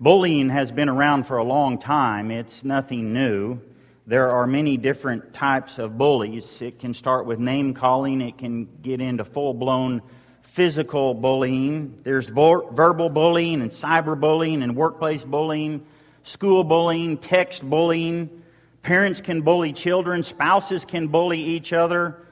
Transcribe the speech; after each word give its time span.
Bullying 0.00 0.48
has 0.48 0.72
been 0.72 0.88
around 0.88 1.24
for 1.24 1.36
a 1.36 1.44
long 1.44 1.78
time, 1.78 2.30
it's 2.30 2.64
nothing 2.64 3.12
new. 3.12 3.60
There 4.06 4.30
are 4.30 4.46
many 4.46 4.76
different 4.76 5.32
types 5.32 5.78
of 5.78 5.96
bullies. 5.96 6.60
It 6.60 6.78
can 6.78 6.92
start 6.92 7.24
with 7.24 7.38
name 7.38 7.72
calling, 7.72 8.20
it 8.20 8.36
can 8.36 8.68
get 8.82 9.00
into 9.00 9.24
full 9.24 9.54
blown 9.54 10.02
physical 10.42 11.14
bullying. 11.14 12.00
There's 12.02 12.28
verbal 12.28 13.08
bullying 13.08 13.62
and 13.62 13.70
cyber 13.70 14.18
bullying 14.18 14.62
and 14.62 14.76
workplace 14.76 15.24
bullying, 15.24 15.86
school 16.24 16.64
bullying, 16.64 17.16
text 17.16 17.62
bullying. 17.62 18.42
Parents 18.82 19.20
can 19.20 19.40
bully 19.40 19.72
children, 19.72 20.22
spouses 20.22 20.84
can 20.84 21.06
bully 21.06 21.40
each 21.40 21.72
other. 21.72 22.23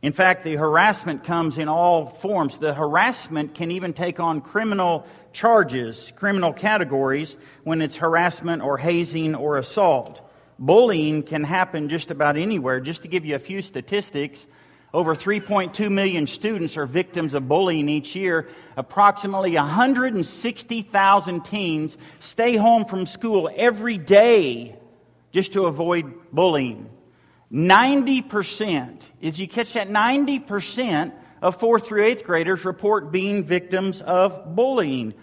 In 0.00 0.12
fact, 0.12 0.44
the 0.44 0.54
harassment 0.54 1.24
comes 1.24 1.58
in 1.58 1.68
all 1.68 2.06
forms. 2.06 2.58
The 2.58 2.72
harassment 2.72 3.54
can 3.54 3.72
even 3.72 3.92
take 3.92 4.20
on 4.20 4.40
criminal 4.40 5.04
charges, 5.32 6.12
criminal 6.14 6.52
categories, 6.52 7.36
when 7.64 7.82
it's 7.82 7.96
harassment 7.96 8.62
or 8.62 8.78
hazing 8.78 9.34
or 9.34 9.56
assault. 9.58 10.20
Bullying 10.58 11.24
can 11.24 11.42
happen 11.42 11.88
just 11.88 12.12
about 12.12 12.36
anywhere. 12.36 12.80
Just 12.80 13.02
to 13.02 13.08
give 13.08 13.24
you 13.24 13.34
a 13.34 13.40
few 13.40 13.60
statistics, 13.60 14.46
over 14.94 15.16
3.2 15.16 15.90
million 15.90 16.28
students 16.28 16.76
are 16.76 16.86
victims 16.86 17.34
of 17.34 17.48
bullying 17.48 17.88
each 17.88 18.14
year. 18.14 18.48
Approximately 18.76 19.54
160,000 19.54 21.44
teens 21.44 21.96
stay 22.20 22.56
home 22.56 22.84
from 22.84 23.04
school 23.04 23.50
every 23.54 23.98
day 23.98 24.76
just 25.32 25.52
to 25.54 25.66
avoid 25.66 26.14
bullying. 26.32 26.88
90%, 27.52 29.00
did 29.20 29.38
you 29.38 29.48
catch 29.48 29.72
that? 29.74 29.88
90% 29.88 31.12
of 31.40 31.58
fourth 31.58 31.86
through 31.86 32.04
eighth 32.04 32.24
graders 32.24 32.64
report 32.64 33.10
being 33.10 33.44
victims 33.44 34.00
of 34.02 34.54
bullying. 34.54 35.14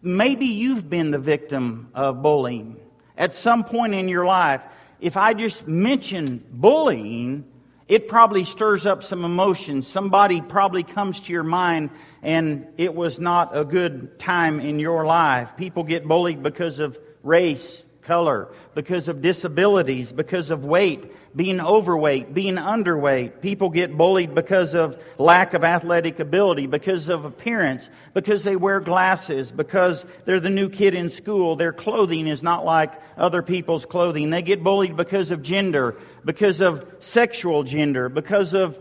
Maybe 0.00 0.46
you've 0.46 0.88
been 0.88 1.10
the 1.10 1.18
victim 1.18 1.90
of 1.94 2.22
bullying 2.22 2.76
at 3.18 3.34
some 3.34 3.64
point 3.64 3.94
in 3.94 4.08
your 4.08 4.24
life 4.24 4.62
if 5.00 5.16
I 5.16 5.34
just 5.34 5.66
mention 5.66 6.44
bullying, 6.50 7.44
it 7.88 8.08
probably 8.08 8.44
stirs 8.44 8.86
up 8.86 9.02
some 9.02 9.24
emotions. 9.24 9.86
Somebody 9.86 10.40
probably 10.40 10.82
comes 10.82 11.20
to 11.20 11.32
your 11.32 11.44
mind 11.44 11.90
and 12.22 12.66
it 12.76 12.94
was 12.94 13.20
not 13.20 13.56
a 13.56 13.64
good 13.64 14.18
time 14.18 14.60
in 14.60 14.78
your 14.78 15.04
life. 15.06 15.56
People 15.56 15.84
get 15.84 16.06
bullied 16.06 16.42
because 16.42 16.80
of 16.80 16.98
race, 17.22 17.82
color, 18.06 18.48
because 18.74 19.08
of 19.08 19.20
disabilities, 19.20 20.12
because 20.12 20.50
of 20.50 20.64
weight, 20.64 21.12
being 21.36 21.60
overweight, 21.60 22.32
being 22.32 22.54
underweight. 22.54 23.40
People 23.42 23.68
get 23.68 23.96
bullied 23.96 24.34
because 24.34 24.74
of 24.74 24.96
lack 25.18 25.52
of 25.52 25.64
athletic 25.64 26.20
ability, 26.20 26.66
because 26.66 27.08
of 27.08 27.24
appearance, 27.24 27.90
because 28.14 28.44
they 28.44 28.56
wear 28.56 28.80
glasses, 28.80 29.52
because 29.52 30.06
they're 30.24 30.40
the 30.40 30.48
new 30.48 30.68
kid 30.70 30.94
in 30.94 31.10
school. 31.10 31.56
Their 31.56 31.72
clothing 31.72 32.26
is 32.26 32.42
not 32.42 32.64
like 32.64 32.94
other 33.18 33.42
people's 33.42 33.84
clothing. 33.84 34.30
They 34.30 34.42
get 34.42 34.62
bullied 34.62 34.96
because 34.96 35.30
of 35.30 35.42
gender, 35.42 35.96
because 36.24 36.60
of 36.60 36.86
sexual 37.00 37.64
gender, 37.64 38.08
because 38.08 38.54
of 38.54 38.78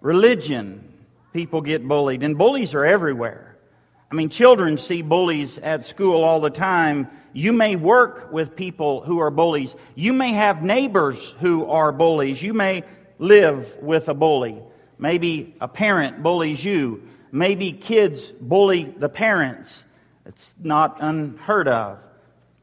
religion. 0.00 0.84
People 1.32 1.60
get 1.60 1.86
bullied, 1.86 2.22
and 2.22 2.36
bullies 2.36 2.74
are 2.74 2.84
everywhere. 2.84 3.47
I 4.10 4.14
mean, 4.14 4.30
children 4.30 4.78
see 4.78 5.02
bullies 5.02 5.58
at 5.58 5.86
school 5.86 6.24
all 6.24 6.40
the 6.40 6.50
time. 6.50 7.08
You 7.34 7.52
may 7.52 7.76
work 7.76 8.32
with 8.32 8.56
people 8.56 9.02
who 9.02 9.18
are 9.18 9.30
bullies. 9.30 9.74
You 9.94 10.12
may 10.12 10.32
have 10.32 10.62
neighbors 10.62 11.34
who 11.40 11.66
are 11.66 11.92
bullies. 11.92 12.42
You 12.42 12.54
may 12.54 12.84
live 13.18 13.76
with 13.82 14.08
a 14.08 14.14
bully. 14.14 14.62
Maybe 14.98 15.54
a 15.60 15.68
parent 15.68 16.22
bullies 16.22 16.64
you. 16.64 17.02
Maybe 17.30 17.72
kids 17.72 18.32
bully 18.40 18.84
the 18.84 19.10
parents. 19.10 19.84
It's 20.24 20.54
not 20.58 20.98
unheard 21.00 21.68
of. 21.68 21.98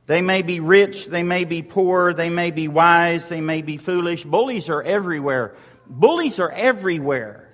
They 0.08 0.22
may 0.22 0.44
be 0.44 0.60
rich, 0.60 1.08
they 1.08 1.23
may 1.23 1.46
be 1.46 1.64
poor, 1.64 2.14
they 2.14 2.30
may 2.30 2.52
be 2.52 2.68
wise, 2.68 3.28
they 3.28 3.42
may 3.42 3.64
be 3.64 3.78
foolish. 3.78 4.23
Bullies 4.23 4.70
are 4.70 4.84
everywhere. 4.84 5.55
Bullies 5.88 6.39
are 6.39 6.52
everywhere. 6.52 7.50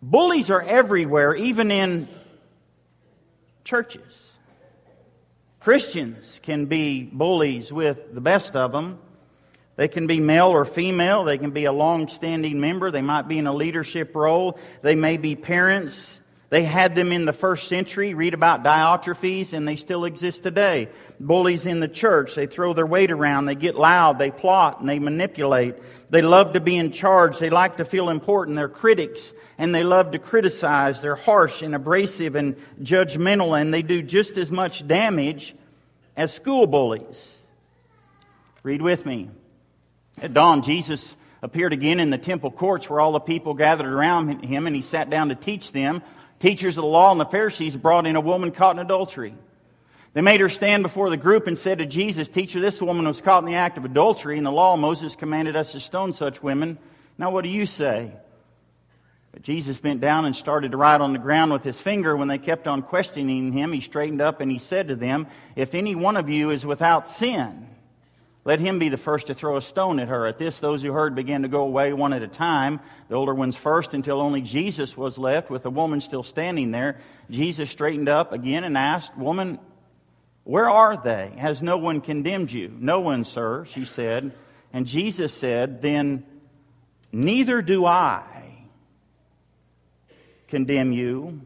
Bullies 0.00 0.50
are 0.50 0.62
everywhere, 0.62 1.34
even 1.36 1.70
in 1.70 2.08
churches. 3.64 4.32
Christians 5.60 6.40
can 6.42 6.66
be 6.66 7.04
bullies 7.04 7.72
with 7.72 8.14
the 8.14 8.20
best 8.20 8.56
of 8.56 8.72
them. 8.72 8.98
They 9.76 9.88
can 9.88 10.06
be 10.06 10.20
male 10.20 10.48
or 10.48 10.64
female. 10.64 11.24
They 11.24 11.38
can 11.38 11.50
be 11.50 11.64
a 11.64 11.72
long 11.72 12.08
standing 12.08 12.60
member. 12.60 12.90
They 12.90 13.02
might 13.02 13.28
be 13.28 13.38
in 13.38 13.46
a 13.46 13.52
leadership 13.52 14.14
role. 14.14 14.58
They 14.82 14.94
may 14.94 15.16
be 15.16 15.36
parents. 15.36 16.20
They 16.52 16.64
had 16.64 16.94
them 16.94 17.12
in 17.12 17.24
the 17.24 17.32
first 17.32 17.66
century. 17.66 18.12
Read 18.12 18.34
about 18.34 18.62
Diotrephes, 18.62 19.54
and 19.54 19.66
they 19.66 19.76
still 19.76 20.04
exist 20.04 20.42
today. 20.42 20.90
Bullies 21.18 21.64
in 21.64 21.80
the 21.80 21.88
church. 21.88 22.34
They 22.34 22.46
throw 22.46 22.74
their 22.74 22.84
weight 22.84 23.10
around. 23.10 23.46
They 23.46 23.54
get 23.54 23.74
loud. 23.74 24.18
They 24.18 24.30
plot 24.30 24.78
and 24.78 24.86
they 24.86 24.98
manipulate. 24.98 25.76
They 26.10 26.20
love 26.20 26.52
to 26.52 26.60
be 26.60 26.76
in 26.76 26.92
charge. 26.92 27.38
They 27.38 27.48
like 27.48 27.78
to 27.78 27.86
feel 27.86 28.10
important. 28.10 28.58
They're 28.58 28.68
critics 28.68 29.32
and 29.56 29.74
they 29.74 29.82
love 29.82 30.10
to 30.10 30.18
criticize. 30.18 31.00
They're 31.00 31.14
harsh 31.14 31.62
and 31.62 31.74
abrasive 31.74 32.36
and 32.36 32.56
judgmental, 32.82 33.58
and 33.58 33.72
they 33.72 33.80
do 33.80 34.02
just 34.02 34.36
as 34.36 34.50
much 34.50 34.86
damage 34.86 35.54
as 36.18 36.34
school 36.34 36.66
bullies. 36.66 37.38
Read 38.62 38.82
with 38.82 39.06
me. 39.06 39.30
At 40.20 40.34
dawn, 40.34 40.60
Jesus 40.60 41.16
appeared 41.42 41.72
again 41.72 41.98
in 41.98 42.10
the 42.10 42.18
temple 42.18 42.50
courts 42.50 42.90
where 42.90 43.00
all 43.00 43.12
the 43.12 43.20
people 43.20 43.54
gathered 43.54 43.90
around 43.90 44.44
him, 44.44 44.66
and 44.66 44.76
he 44.76 44.82
sat 44.82 45.08
down 45.08 45.30
to 45.30 45.34
teach 45.34 45.72
them. 45.72 46.02
Teachers 46.42 46.76
of 46.76 46.82
the 46.82 46.88
law 46.88 47.12
and 47.12 47.20
the 47.20 47.24
Pharisees 47.24 47.76
brought 47.76 48.04
in 48.04 48.16
a 48.16 48.20
woman 48.20 48.50
caught 48.50 48.74
in 48.74 48.80
adultery. 48.80 49.32
They 50.12 50.22
made 50.22 50.40
her 50.40 50.48
stand 50.48 50.82
before 50.82 51.08
the 51.08 51.16
group 51.16 51.46
and 51.46 51.56
said 51.56 51.78
to 51.78 51.86
Jesus, 51.86 52.26
Teacher, 52.26 52.60
this 52.60 52.82
woman 52.82 53.06
was 53.06 53.20
caught 53.20 53.44
in 53.44 53.48
the 53.48 53.54
act 53.54 53.78
of 53.78 53.84
adultery. 53.84 54.38
In 54.38 54.42
the 54.42 54.50
law, 54.50 54.76
Moses 54.76 55.14
commanded 55.14 55.54
us 55.54 55.70
to 55.70 55.78
stone 55.78 56.12
such 56.12 56.42
women. 56.42 56.78
Now, 57.16 57.30
what 57.30 57.44
do 57.44 57.48
you 57.48 57.64
say? 57.64 58.10
But 59.30 59.42
Jesus 59.42 59.78
bent 59.78 60.00
down 60.00 60.24
and 60.24 60.34
started 60.34 60.72
to 60.72 60.76
write 60.76 61.00
on 61.00 61.12
the 61.12 61.20
ground 61.20 61.52
with 61.52 61.62
his 61.62 61.80
finger. 61.80 62.16
When 62.16 62.26
they 62.26 62.38
kept 62.38 62.66
on 62.66 62.82
questioning 62.82 63.52
him, 63.52 63.72
he 63.72 63.80
straightened 63.80 64.20
up 64.20 64.40
and 64.40 64.50
he 64.50 64.58
said 64.58 64.88
to 64.88 64.96
them, 64.96 65.28
If 65.54 65.76
any 65.76 65.94
one 65.94 66.16
of 66.16 66.28
you 66.28 66.50
is 66.50 66.66
without 66.66 67.08
sin, 67.08 67.68
let 68.44 68.58
him 68.58 68.80
be 68.80 68.88
the 68.88 68.96
first 68.96 69.28
to 69.28 69.34
throw 69.34 69.56
a 69.56 69.62
stone 69.62 70.00
at 70.00 70.08
her. 70.08 70.26
At 70.26 70.38
this, 70.38 70.58
those 70.58 70.82
who 70.82 70.92
heard 70.92 71.14
began 71.14 71.42
to 71.42 71.48
go 71.48 71.62
away 71.62 71.92
one 71.92 72.12
at 72.12 72.22
a 72.22 72.28
time, 72.28 72.80
the 73.08 73.14
older 73.14 73.34
ones 73.34 73.56
first, 73.56 73.94
until 73.94 74.20
only 74.20 74.42
Jesus 74.42 74.96
was 74.96 75.16
left 75.16 75.48
with 75.48 75.62
the 75.62 75.70
woman 75.70 76.00
still 76.00 76.24
standing 76.24 76.72
there. 76.72 76.98
Jesus 77.30 77.70
straightened 77.70 78.08
up 78.08 78.32
again 78.32 78.64
and 78.64 78.76
asked, 78.76 79.16
Woman, 79.16 79.60
where 80.42 80.68
are 80.68 80.96
they? 80.96 81.32
Has 81.38 81.62
no 81.62 81.76
one 81.76 82.00
condemned 82.00 82.50
you? 82.50 82.74
No 82.76 82.98
one, 82.98 83.24
sir, 83.24 83.64
she 83.66 83.84
said. 83.84 84.32
And 84.72 84.86
Jesus 84.86 85.32
said, 85.32 85.80
Then 85.80 86.24
neither 87.12 87.62
do 87.62 87.86
I 87.86 88.24
condemn 90.48 90.92
you. 90.92 91.42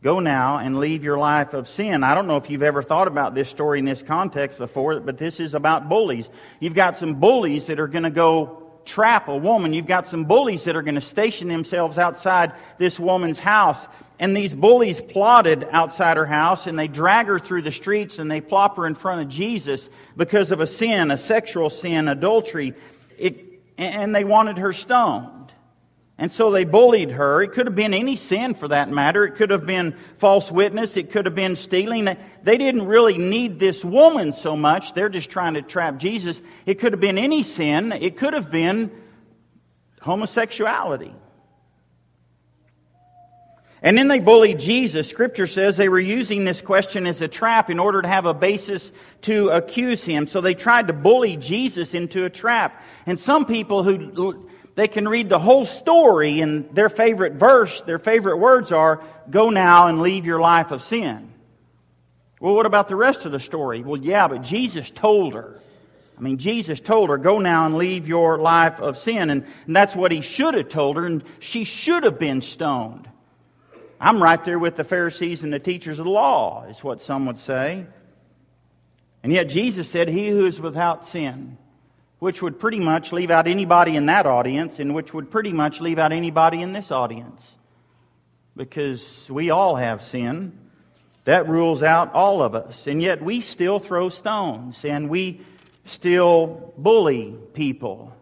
Go 0.00 0.20
now 0.20 0.58
and 0.58 0.78
leave 0.78 1.02
your 1.02 1.18
life 1.18 1.54
of 1.54 1.68
sin. 1.68 2.04
I 2.04 2.14
don't 2.14 2.28
know 2.28 2.36
if 2.36 2.50
you've 2.50 2.62
ever 2.62 2.84
thought 2.84 3.08
about 3.08 3.34
this 3.34 3.48
story 3.48 3.80
in 3.80 3.84
this 3.84 4.00
context 4.00 4.58
before, 4.58 5.00
but 5.00 5.18
this 5.18 5.40
is 5.40 5.54
about 5.54 5.88
bullies. 5.88 6.28
You've 6.60 6.74
got 6.74 6.96
some 6.96 7.14
bullies 7.14 7.66
that 7.66 7.80
are 7.80 7.88
going 7.88 8.04
to 8.04 8.10
go 8.10 8.62
trap 8.84 9.26
a 9.26 9.36
woman. 9.36 9.72
You've 9.72 9.88
got 9.88 10.06
some 10.06 10.24
bullies 10.24 10.64
that 10.64 10.76
are 10.76 10.82
going 10.82 10.94
to 10.94 11.00
station 11.00 11.48
themselves 11.48 11.98
outside 11.98 12.52
this 12.78 12.98
woman's 12.98 13.40
house. 13.40 13.88
And 14.20 14.36
these 14.36 14.54
bullies 14.54 15.00
plotted 15.00 15.66
outside 15.72 16.16
her 16.16 16.26
house 16.26 16.68
and 16.68 16.78
they 16.78 16.88
drag 16.88 17.26
her 17.26 17.40
through 17.40 17.62
the 17.62 17.72
streets 17.72 18.20
and 18.20 18.30
they 18.30 18.40
plop 18.40 18.76
her 18.76 18.86
in 18.86 18.94
front 18.94 19.22
of 19.22 19.28
Jesus 19.28 19.90
because 20.16 20.52
of 20.52 20.60
a 20.60 20.66
sin, 20.66 21.10
a 21.10 21.16
sexual 21.16 21.70
sin, 21.70 22.06
adultery. 22.06 22.74
It, 23.18 23.60
and 23.76 24.14
they 24.14 24.24
wanted 24.24 24.58
her 24.58 24.72
stoned. 24.72 25.37
And 26.20 26.32
so 26.32 26.50
they 26.50 26.64
bullied 26.64 27.12
her. 27.12 27.42
It 27.42 27.52
could 27.52 27.66
have 27.66 27.76
been 27.76 27.94
any 27.94 28.16
sin 28.16 28.54
for 28.54 28.66
that 28.68 28.90
matter. 28.90 29.24
It 29.24 29.36
could 29.36 29.50
have 29.50 29.64
been 29.64 29.96
false 30.16 30.50
witness. 30.50 30.96
It 30.96 31.12
could 31.12 31.26
have 31.26 31.36
been 31.36 31.54
stealing. 31.54 32.08
They 32.42 32.58
didn't 32.58 32.86
really 32.86 33.18
need 33.18 33.60
this 33.60 33.84
woman 33.84 34.32
so 34.32 34.56
much. 34.56 34.94
They're 34.94 35.08
just 35.08 35.30
trying 35.30 35.54
to 35.54 35.62
trap 35.62 35.98
Jesus. 35.98 36.42
It 36.66 36.80
could 36.80 36.92
have 36.92 37.00
been 37.00 37.18
any 37.18 37.44
sin. 37.44 37.92
It 37.92 38.16
could 38.16 38.34
have 38.34 38.50
been 38.50 38.90
homosexuality. 40.00 41.14
And 43.80 43.96
then 43.96 44.08
they 44.08 44.18
bullied 44.18 44.58
Jesus. 44.58 45.08
Scripture 45.08 45.46
says 45.46 45.76
they 45.76 45.88
were 45.88 46.00
using 46.00 46.44
this 46.44 46.60
question 46.60 47.06
as 47.06 47.22
a 47.22 47.28
trap 47.28 47.70
in 47.70 47.78
order 47.78 48.02
to 48.02 48.08
have 48.08 48.26
a 48.26 48.34
basis 48.34 48.90
to 49.22 49.50
accuse 49.50 50.02
him. 50.02 50.26
So 50.26 50.40
they 50.40 50.54
tried 50.54 50.88
to 50.88 50.92
bully 50.92 51.36
Jesus 51.36 51.94
into 51.94 52.24
a 52.24 52.30
trap. 52.30 52.82
And 53.06 53.20
some 53.20 53.46
people 53.46 53.84
who 53.84 54.47
they 54.78 54.86
can 54.86 55.08
read 55.08 55.28
the 55.28 55.40
whole 55.40 55.64
story 55.64 56.40
and 56.40 56.72
their 56.72 56.88
favorite 56.88 57.32
verse, 57.32 57.82
their 57.82 57.98
favorite 57.98 58.36
words 58.36 58.70
are, 58.70 59.02
go 59.28 59.50
now 59.50 59.88
and 59.88 60.00
leave 60.00 60.24
your 60.24 60.38
life 60.38 60.70
of 60.70 60.84
sin. 60.84 61.32
Well, 62.40 62.54
what 62.54 62.64
about 62.64 62.86
the 62.86 62.94
rest 62.94 63.24
of 63.24 63.32
the 63.32 63.40
story? 63.40 63.82
Well, 63.82 64.00
yeah, 64.00 64.28
but 64.28 64.42
Jesus 64.42 64.88
told 64.88 65.34
her. 65.34 65.60
I 66.16 66.20
mean, 66.20 66.38
Jesus 66.38 66.78
told 66.78 67.10
her, 67.10 67.18
go 67.18 67.40
now 67.40 67.66
and 67.66 67.76
leave 67.76 68.06
your 68.06 68.38
life 68.38 68.78
of 68.78 68.96
sin. 68.96 69.30
And, 69.30 69.46
and 69.66 69.74
that's 69.74 69.96
what 69.96 70.12
he 70.12 70.20
should 70.20 70.54
have 70.54 70.68
told 70.68 70.94
her, 70.94 71.06
and 71.06 71.24
she 71.40 71.64
should 71.64 72.04
have 72.04 72.20
been 72.20 72.40
stoned. 72.40 73.10
I'm 74.00 74.22
right 74.22 74.44
there 74.44 74.60
with 74.60 74.76
the 74.76 74.84
Pharisees 74.84 75.42
and 75.42 75.52
the 75.52 75.58
teachers 75.58 75.98
of 75.98 76.04
the 76.04 76.12
law, 76.12 76.66
is 76.68 76.84
what 76.84 77.00
some 77.00 77.26
would 77.26 77.38
say. 77.38 77.84
And 79.24 79.32
yet 79.32 79.48
Jesus 79.48 79.90
said, 79.90 80.06
He 80.06 80.28
who 80.28 80.46
is 80.46 80.60
without 80.60 81.04
sin, 81.04 81.58
which 82.18 82.42
would 82.42 82.58
pretty 82.58 82.80
much 82.80 83.12
leave 83.12 83.30
out 83.30 83.46
anybody 83.46 83.96
in 83.96 84.06
that 84.06 84.26
audience, 84.26 84.78
and 84.78 84.94
which 84.94 85.14
would 85.14 85.30
pretty 85.30 85.52
much 85.52 85.80
leave 85.80 85.98
out 85.98 86.12
anybody 86.12 86.60
in 86.62 86.72
this 86.72 86.90
audience. 86.90 87.56
Because 88.56 89.28
we 89.30 89.50
all 89.50 89.76
have 89.76 90.02
sin. 90.02 90.58
That 91.24 91.48
rules 91.48 91.82
out 91.82 92.14
all 92.14 92.42
of 92.42 92.54
us. 92.54 92.86
And 92.86 93.00
yet 93.00 93.22
we 93.22 93.40
still 93.40 93.78
throw 93.78 94.08
stones, 94.08 94.84
and 94.84 95.08
we 95.08 95.42
still 95.84 96.72
bully 96.76 97.36
people. 97.54 98.12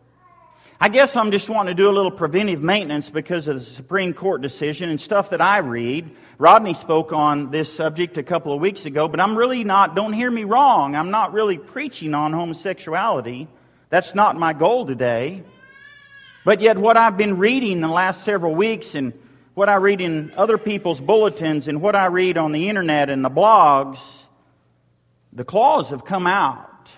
I 0.78 0.90
guess 0.90 1.16
I'm 1.16 1.30
just 1.30 1.48
wanting 1.48 1.74
to 1.74 1.82
do 1.82 1.88
a 1.88 1.92
little 1.92 2.10
preventive 2.10 2.62
maintenance 2.62 3.08
because 3.08 3.48
of 3.48 3.54
the 3.54 3.64
Supreme 3.64 4.12
Court 4.12 4.42
decision 4.42 4.90
and 4.90 5.00
stuff 5.00 5.30
that 5.30 5.40
I 5.40 5.58
read. 5.58 6.10
Rodney 6.36 6.74
spoke 6.74 7.14
on 7.14 7.50
this 7.50 7.72
subject 7.72 8.18
a 8.18 8.22
couple 8.22 8.52
of 8.52 8.60
weeks 8.60 8.84
ago, 8.84 9.08
but 9.08 9.18
I'm 9.18 9.38
really 9.38 9.64
not, 9.64 9.96
don't 9.96 10.12
hear 10.12 10.30
me 10.30 10.44
wrong, 10.44 10.94
I'm 10.94 11.10
not 11.10 11.32
really 11.32 11.56
preaching 11.56 12.12
on 12.12 12.34
homosexuality. 12.34 13.48
That's 13.96 14.14
not 14.14 14.38
my 14.38 14.52
goal 14.52 14.84
today. 14.84 15.42
But 16.44 16.60
yet, 16.60 16.76
what 16.76 16.98
I've 16.98 17.16
been 17.16 17.38
reading 17.38 17.80
the 17.80 17.88
last 17.88 18.24
several 18.24 18.54
weeks 18.54 18.94
and 18.94 19.14
what 19.54 19.70
I 19.70 19.76
read 19.76 20.02
in 20.02 20.34
other 20.36 20.58
people's 20.58 21.00
bulletins 21.00 21.66
and 21.66 21.80
what 21.80 21.96
I 21.96 22.04
read 22.08 22.36
on 22.36 22.52
the 22.52 22.68
internet 22.68 23.08
and 23.08 23.24
the 23.24 23.30
blogs, 23.30 24.24
the 25.32 25.46
claws 25.46 25.88
have 25.88 26.04
come 26.04 26.26
out 26.26 26.90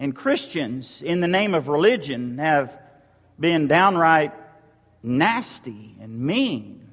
and 0.00 0.16
Christians, 0.16 1.02
in 1.02 1.20
the 1.20 1.28
name 1.28 1.54
of 1.54 1.68
religion, 1.68 2.38
have 2.38 2.74
been 3.38 3.66
downright 3.66 4.32
nasty 5.02 5.94
and 6.00 6.18
mean 6.20 6.88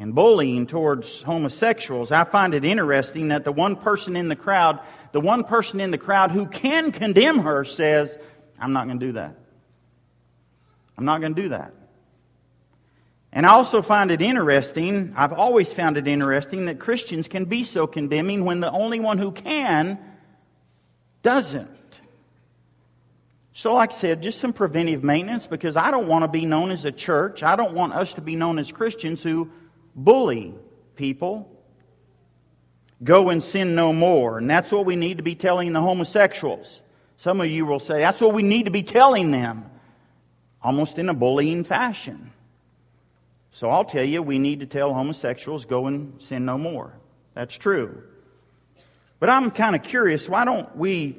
and 0.00 0.16
bullying 0.16 0.66
towards 0.66 1.22
homosexuals. 1.22 2.10
I 2.10 2.24
find 2.24 2.54
it 2.54 2.64
interesting 2.64 3.28
that 3.28 3.44
the 3.44 3.52
one 3.52 3.76
person 3.76 4.16
in 4.16 4.26
the 4.26 4.34
crowd, 4.34 4.80
the 5.12 5.20
one 5.20 5.44
person 5.44 5.80
in 5.80 5.90
the 5.90 5.98
crowd 5.98 6.30
who 6.30 6.46
can 6.46 6.92
condemn 6.92 7.40
her 7.40 7.64
says, 7.64 8.16
I'm 8.58 8.72
not 8.72 8.86
going 8.86 9.00
to 9.00 9.06
do 9.06 9.12
that. 9.12 9.36
I'm 10.96 11.04
not 11.04 11.20
going 11.20 11.34
to 11.34 11.42
do 11.42 11.48
that. 11.50 11.72
And 13.32 13.46
I 13.46 13.50
also 13.50 13.80
find 13.80 14.10
it 14.10 14.20
interesting, 14.20 15.14
I've 15.16 15.32
always 15.32 15.72
found 15.72 15.96
it 15.96 16.08
interesting 16.08 16.66
that 16.66 16.80
Christians 16.80 17.28
can 17.28 17.44
be 17.44 17.62
so 17.62 17.86
condemning 17.86 18.44
when 18.44 18.60
the 18.60 18.70
only 18.70 18.98
one 18.98 19.18
who 19.18 19.30
can 19.30 19.98
doesn't. 21.22 21.70
So, 23.52 23.74
like 23.74 23.92
I 23.92 23.96
said, 23.96 24.22
just 24.22 24.40
some 24.40 24.52
preventive 24.52 25.04
maintenance 25.04 25.46
because 25.46 25.76
I 25.76 25.90
don't 25.90 26.08
want 26.08 26.22
to 26.22 26.28
be 26.28 26.46
known 26.46 26.70
as 26.70 26.84
a 26.84 26.92
church. 26.92 27.42
I 27.42 27.56
don't 27.56 27.74
want 27.74 27.92
us 27.92 28.14
to 28.14 28.20
be 28.20 28.34
known 28.34 28.58
as 28.58 28.72
Christians 28.72 29.22
who 29.22 29.50
bully 29.94 30.54
people. 30.96 31.48
Go 33.02 33.30
and 33.30 33.42
sin 33.42 33.74
no 33.74 33.92
more. 33.92 34.38
And 34.38 34.48
that's 34.48 34.70
what 34.70 34.84
we 34.84 34.96
need 34.96 35.16
to 35.16 35.22
be 35.22 35.34
telling 35.34 35.72
the 35.72 35.80
homosexuals. 35.80 36.82
Some 37.16 37.40
of 37.40 37.48
you 37.48 37.66
will 37.66 37.80
say, 37.80 38.00
that's 38.00 38.20
what 38.20 38.34
we 38.34 38.42
need 38.42 38.64
to 38.64 38.70
be 38.70 38.82
telling 38.82 39.30
them, 39.30 39.70
almost 40.62 40.98
in 40.98 41.08
a 41.08 41.14
bullying 41.14 41.64
fashion. 41.64 42.30
So 43.52 43.70
I'll 43.70 43.84
tell 43.84 44.04
you, 44.04 44.22
we 44.22 44.38
need 44.38 44.60
to 44.60 44.66
tell 44.66 44.94
homosexuals, 44.94 45.64
go 45.64 45.86
and 45.86 46.20
sin 46.20 46.44
no 46.44 46.56
more. 46.56 46.92
That's 47.34 47.56
true. 47.56 48.02
But 49.18 49.28
I'm 49.28 49.50
kind 49.50 49.76
of 49.76 49.82
curious, 49.82 50.28
why 50.28 50.44
don't 50.44 50.74
we, 50.76 51.18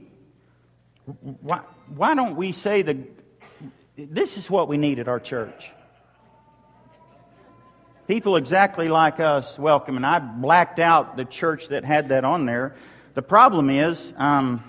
why, 1.41 1.61
why 1.95 2.15
don't 2.15 2.35
we 2.35 2.51
say 2.51 2.81
the, 2.81 2.97
this 3.95 4.37
is 4.37 4.49
what 4.49 4.67
we 4.67 4.77
need 4.77 4.99
at 4.99 5.07
our 5.07 5.19
church? 5.19 5.69
People 8.11 8.35
exactly 8.35 8.89
like 8.89 9.21
us 9.21 9.57
welcome. 9.57 9.95
And 9.95 10.05
I 10.05 10.19
blacked 10.19 10.79
out 10.79 11.15
the 11.15 11.23
church 11.23 11.69
that 11.69 11.85
had 11.85 12.09
that 12.09 12.25
on 12.25 12.45
there. 12.45 12.75
The 13.13 13.21
problem 13.21 13.69
is, 13.69 14.13
um, 14.17 14.61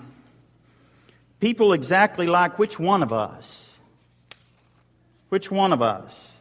people 1.41 1.73
exactly 1.73 2.25
like 2.25 2.57
which 2.57 2.79
one 2.79 3.03
of 3.03 3.11
us? 3.11 3.73
Which 5.27 5.51
one 5.51 5.73
of 5.73 5.81
us? 5.81 6.31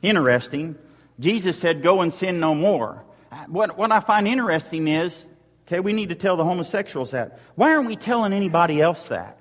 Interesting. 0.00 0.74
Jesus 1.20 1.58
said, 1.58 1.82
Go 1.82 2.00
and 2.00 2.14
sin 2.14 2.40
no 2.40 2.54
more. 2.54 3.04
What, 3.46 3.76
what 3.76 3.92
I 3.92 4.00
find 4.00 4.26
interesting 4.26 4.88
is 4.88 5.22
Okay, 5.66 5.80
we 5.80 5.92
need 5.92 6.08
to 6.08 6.14
tell 6.14 6.38
the 6.38 6.44
homosexuals 6.44 7.10
that. 7.10 7.40
Why 7.56 7.74
aren't 7.74 7.88
we 7.88 7.96
telling 7.96 8.32
anybody 8.32 8.80
else 8.80 9.08
that? 9.08 9.36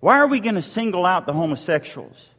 Why 0.00 0.16
are 0.20 0.26
we 0.26 0.40
going 0.40 0.54
to 0.54 0.62
single 0.62 1.04
out 1.04 1.26
the 1.26 1.34
homosexuals? 1.34 2.30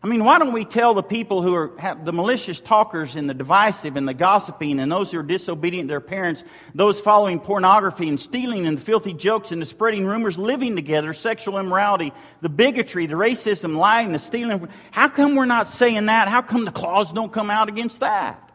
I 0.00 0.06
mean, 0.06 0.24
why 0.24 0.38
don't 0.38 0.52
we 0.52 0.64
tell 0.64 0.94
the 0.94 1.02
people 1.02 1.42
who 1.42 1.54
are 1.54 1.72
the 2.04 2.12
malicious 2.12 2.60
talkers 2.60 3.16
and 3.16 3.28
the 3.28 3.34
divisive 3.34 3.96
and 3.96 4.06
the 4.06 4.14
gossiping 4.14 4.78
and 4.78 4.92
those 4.92 5.10
who 5.10 5.18
are 5.18 5.24
disobedient 5.24 5.88
to 5.88 5.92
their 5.92 6.00
parents, 6.00 6.44
those 6.72 7.00
following 7.00 7.40
pornography 7.40 8.08
and 8.08 8.20
stealing 8.20 8.66
and 8.66 8.78
the 8.78 8.82
filthy 8.82 9.12
jokes 9.12 9.50
and 9.50 9.60
the 9.60 9.66
spreading 9.66 10.06
rumors, 10.06 10.38
living 10.38 10.76
together, 10.76 11.12
sexual 11.12 11.58
immorality, 11.58 12.12
the 12.42 12.48
bigotry, 12.48 13.06
the 13.06 13.16
racism, 13.16 13.76
lying, 13.76 14.12
the 14.12 14.20
stealing. 14.20 14.68
How 14.92 15.08
come 15.08 15.34
we're 15.34 15.46
not 15.46 15.66
saying 15.66 16.06
that? 16.06 16.28
How 16.28 16.42
come 16.42 16.64
the 16.64 16.70
claws 16.70 17.12
don't 17.12 17.32
come 17.32 17.50
out 17.50 17.68
against 17.68 17.98
that? 17.98 18.52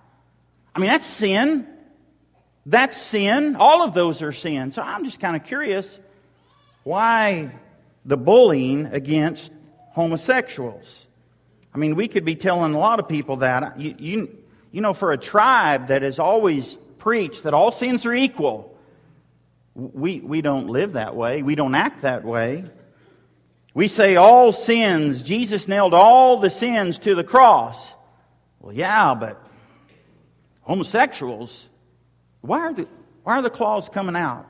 I 0.74 0.80
mean, 0.80 0.90
that's 0.90 1.06
sin. 1.06 1.68
That's 2.66 2.95
sin. 2.95 3.57
All 3.57 3.84
of 3.84 3.94
those 3.94 4.22
are 4.22 4.31
sin. 4.31 4.72
So 4.72 4.81
I'm 4.81 5.04
just 5.04 5.19
kind 5.19 5.36
of 5.36 5.44
curious 5.44 6.00
why 6.84 7.51
the 8.06 8.16
bullying 8.16 8.86
against 8.86 9.51
homosexuals. 9.92 11.02
I 11.73 11.77
mean, 11.77 11.95
we 11.95 12.07
could 12.07 12.25
be 12.25 12.35
telling 12.35 12.73
a 12.73 12.77
lot 12.77 12.99
of 12.99 13.07
people 13.07 13.37
that. 13.37 13.79
You, 13.79 13.95
you, 13.97 14.37
you 14.71 14.81
know, 14.81 14.93
for 14.93 15.11
a 15.11 15.17
tribe 15.17 15.87
that 15.87 16.01
has 16.01 16.19
always 16.19 16.77
preached 16.99 17.43
that 17.43 17.53
all 17.53 17.71
sins 17.71 18.05
are 18.05 18.13
equal, 18.13 18.77
we, 19.75 20.19
we 20.19 20.41
don't 20.41 20.67
live 20.67 20.93
that 20.93 21.15
way. 21.15 21.41
We 21.41 21.55
don't 21.55 21.75
act 21.75 22.01
that 22.01 22.23
way. 22.23 22.65
We 23.73 23.87
say 23.87 24.17
all 24.17 24.51
sins, 24.51 25.23
Jesus 25.23 25.67
nailed 25.67 25.95
all 25.95 26.37
the 26.37 26.49
sins 26.49 26.99
to 26.99 27.15
the 27.15 27.23
cross. 27.23 27.93
Well, 28.59 28.73
yeah, 28.73 29.15
but 29.15 29.43
homosexuals, 30.61 31.67
why 32.41 32.59
are 32.59 32.73
the, 32.73 32.87
why 33.23 33.39
are 33.39 33.41
the 33.41 33.49
claws 33.49 33.89
coming 33.89 34.15
out? 34.15 34.47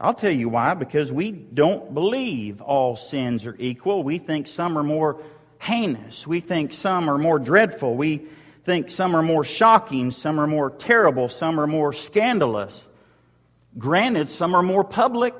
I'll 0.00 0.14
tell 0.14 0.32
you 0.32 0.48
why. 0.48 0.74
Because 0.74 1.10
we 1.10 1.30
don't 1.30 1.94
believe 1.94 2.60
all 2.60 2.96
sins 2.96 3.46
are 3.46 3.56
equal. 3.58 4.02
We 4.02 4.18
think 4.18 4.48
some 4.48 4.76
are 4.76 4.82
more 4.82 5.22
heinous. 5.58 6.26
We 6.26 6.40
think 6.40 6.72
some 6.72 7.08
are 7.08 7.18
more 7.18 7.38
dreadful. 7.38 7.96
We 7.96 8.26
think 8.64 8.90
some 8.90 9.14
are 9.14 9.22
more 9.22 9.44
shocking. 9.44 10.10
Some 10.10 10.40
are 10.40 10.46
more 10.46 10.70
terrible. 10.70 11.28
Some 11.28 11.60
are 11.60 11.66
more 11.66 11.92
scandalous. 11.92 12.86
Granted, 13.78 14.28
some 14.28 14.54
are 14.54 14.62
more 14.62 14.84
public 14.84 15.34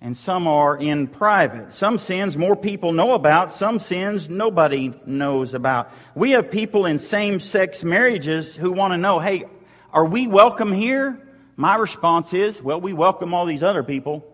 and 0.00 0.16
some 0.16 0.46
are 0.46 0.76
in 0.76 1.08
private. 1.08 1.72
Some 1.72 1.98
sins 1.98 2.36
more 2.36 2.54
people 2.54 2.92
know 2.92 3.14
about, 3.14 3.50
some 3.50 3.80
sins 3.80 4.28
nobody 4.28 4.92
knows 5.06 5.54
about. 5.54 5.90
We 6.14 6.32
have 6.32 6.50
people 6.50 6.86
in 6.86 6.98
same 6.98 7.40
sex 7.40 7.82
marriages 7.82 8.54
who 8.54 8.70
want 8.72 8.92
to 8.92 8.96
know 8.96 9.18
hey, 9.18 9.44
are 9.92 10.04
we 10.04 10.26
welcome 10.26 10.72
here? 10.72 11.20
My 11.56 11.76
response 11.76 12.32
is, 12.32 12.62
well, 12.62 12.80
we 12.80 12.92
welcome 12.92 13.34
all 13.34 13.46
these 13.46 13.64
other 13.64 13.82
people. 13.82 14.24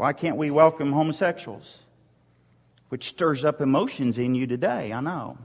Why 0.00 0.14
can't 0.14 0.38
we 0.38 0.50
welcome 0.50 0.92
homosexuals? 0.92 1.78
Which 2.88 3.10
stirs 3.10 3.44
up 3.44 3.60
emotions 3.60 4.16
in 4.16 4.34
you 4.34 4.46
today, 4.46 4.94
I 4.94 5.00
know. 5.02 5.36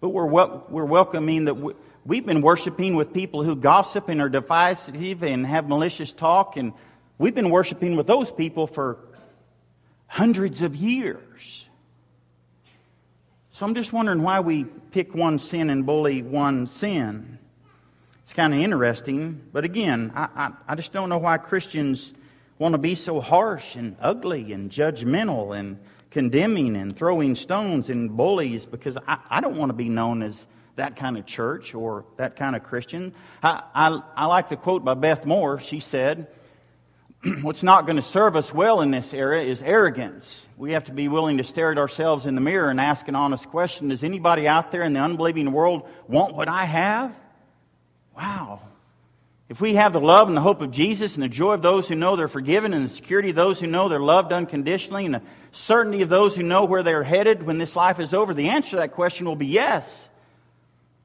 But 0.00 0.08
we're, 0.08 0.24
wel- 0.24 0.64
we're 0.70 0.86
welcoming 0.86 1.44
that 1.44 1.58
we- 1.58 1.74
we've 2.06 2.24
been 2.24 2.40
worshiping 2.40 2.96
with 2.96 3.12
people 3.12 3.42
who 3.42 3.54
gossip 3.54 4.08
and 4.08 4.22
are 4.22 4.30
divisive 4.30 5.22
and 5.22 5.46
have 5.46 5.68
malicious 5.68 6.10
talk, 6.10 6.56
and 6.56 6.72
we've 7.18 7.34
been 7.34 7.50
worshiping 7.50 7.96
with 7.96 8.06
those 8.06 8.32
people 8.32 8.66
for 8.66 8.96
hundreds 10.06 10.62
of 10.62 10.74
years. 10.74 11.68
So 13.52 13.66
I'm 13.66 13.74
just 13.74 13.92
wondering 13.92 14.22
why 14.22 14.40
we 14.40 14.64
pick 14.64 15.14
one 15.14 15.38
sin 15.38 15.68
and 15.68 15.84
bully 15.84 16.22
one 16.22 16.66
sin. 16.66 17.38
It's 18.22 18.32
kind 18.32 18.54
of 18.54 18.58
interesting, 18.60 19.42
but 19.52 19.64
again, 19.64 20.12
I, 20.16 20.28
I, 20.34 20.52
I 20.66 20.74
just 20.76 20.94
don't 20.94 21.10
know 21.10 21.18
why 21.18 21.36
Christians 21.36 22.14
want 22.58 22.72
to 22.72 22.78
be 22.78 22.94
so 22.94 23.20
harsh 23.20 23.76
and 23.76 23.96
ugly 24.00 24.52
and 24.52 24.70
judgmental 24.70 25.56
and 25.56 25.78
condemning 26.10 26.76
and 26.76 26.96
throwing 26.96 27.34
stones 27.34 27.90
and 27.90 28.16
bullies 28.16 28.64
because 28.64 28.96
I, 29.06 29.18
I 29.28 29.40
don't 29.40 29.56
want 29.56 29.70
to 29.70 29.76
be 29.76 29.88
known 29.88 30.22
as 30.22 30.46
that 30.76 30.96
kind 30.96 31.18
of 31.18 31.26
church 31.26 31.74
or 31.74 32.04
that 32.16 32.36
kind 32.36 32.54
of 32.54 32.62
Christian. 32.62 33.14
I, 33.42 33.62
I, 33.74 34.00
I 34.16 34.26
like 34.26 34.48
the 34.48 34.56
quote 34.56 34.84
by 34.84 34.94
Beth 34.94 35.26
Moore. 35.26 35.60
She 35.60 35.80
said, 35.80 36.28
what's 37.42 37.62
not 37.62 37.86
going 37.86 37.96
to 37.96 38.02
serve 38.02 38.36
us 38.36 38.52
well 38.52 38.80
in 38.80 38.90
this 38.90 39.12
era 39.12 39.42
is 39.42 39.62
arrogance. 39.62 40.46
We 40.56 40.72
have 40.72 40.84
to 40.84 40.92
be 40.92 41.08
willing 41.08 41.38
to 41.38 41.44
stare 41.44 41.72
at 41.72 41.78
ourselves 41.78 42.26
in 42.26 42.34
the 42.34 42.40
mirror 42.40 42.70
and 42.70 42.80
ask 42.80 43.08
an 43.08 43.14
honest 43.14 43.48
question 43.48 43.88
Does 43.88 44.04
anybody 44.04 44.46
out 44.46 44.70
there 44.70 44.82
in 44.82 44.92
the 44.92 45.00
unbelieving 45.00 45.52
world 45.52 45.88
want 46.08 46.34
what 46.34 46.48
I 46.48 46.64
have? 46.64 47.14
Wow. 48.16 48.62
If 49.48 49.60
we 49.60 49.76
have 49.76 49.92
the 49.92 50.00
love 50.00 50.26
and 50.26 50.36
the 50.36 50.40
hope 50.40 50.60
of 50.60 50.72
Jesus 50.72 51.14
and 51.14 51.22
the 51.22 51.28
joy 51.28 51.52
of 51.52 51.62
those 51.62 51.86
who 51.86 51.94
know 51.94 52.16
they're 52.16 52.26
forgiven 52.26 52.74
and 52.74 52.84
the 52.84 52.92
security 52.92 53.30
of 53.30 53.36
those 53.36 53.60
who 53.60 53.68
know 53.68 53.88
they're 53.88 54.00
loved 54.00 54.32
unconditionally 54.32 55.06
and 55.06 55.14
the 55.14 55.22
certainty 55.52 56.02
of 56.02 56.08
those 56.08 56.34
who 56.34 56.42
know 56.42 56.64
where 56.64 56.82
they're 56.82 57.04
headed 57.04 57.44
when 57.44 57.58
this 57.58 57.76
life 57.76 58.00
is 58.00 58.12
over, 58.12 58.34
the 58.34 58.48
answer 58.48 58.70
to 58.70 58.76
that 58.76 58.92
question 58.92 59.24
will 59.24 59.36
be 59.36 59.46
yes. 59.46 60.08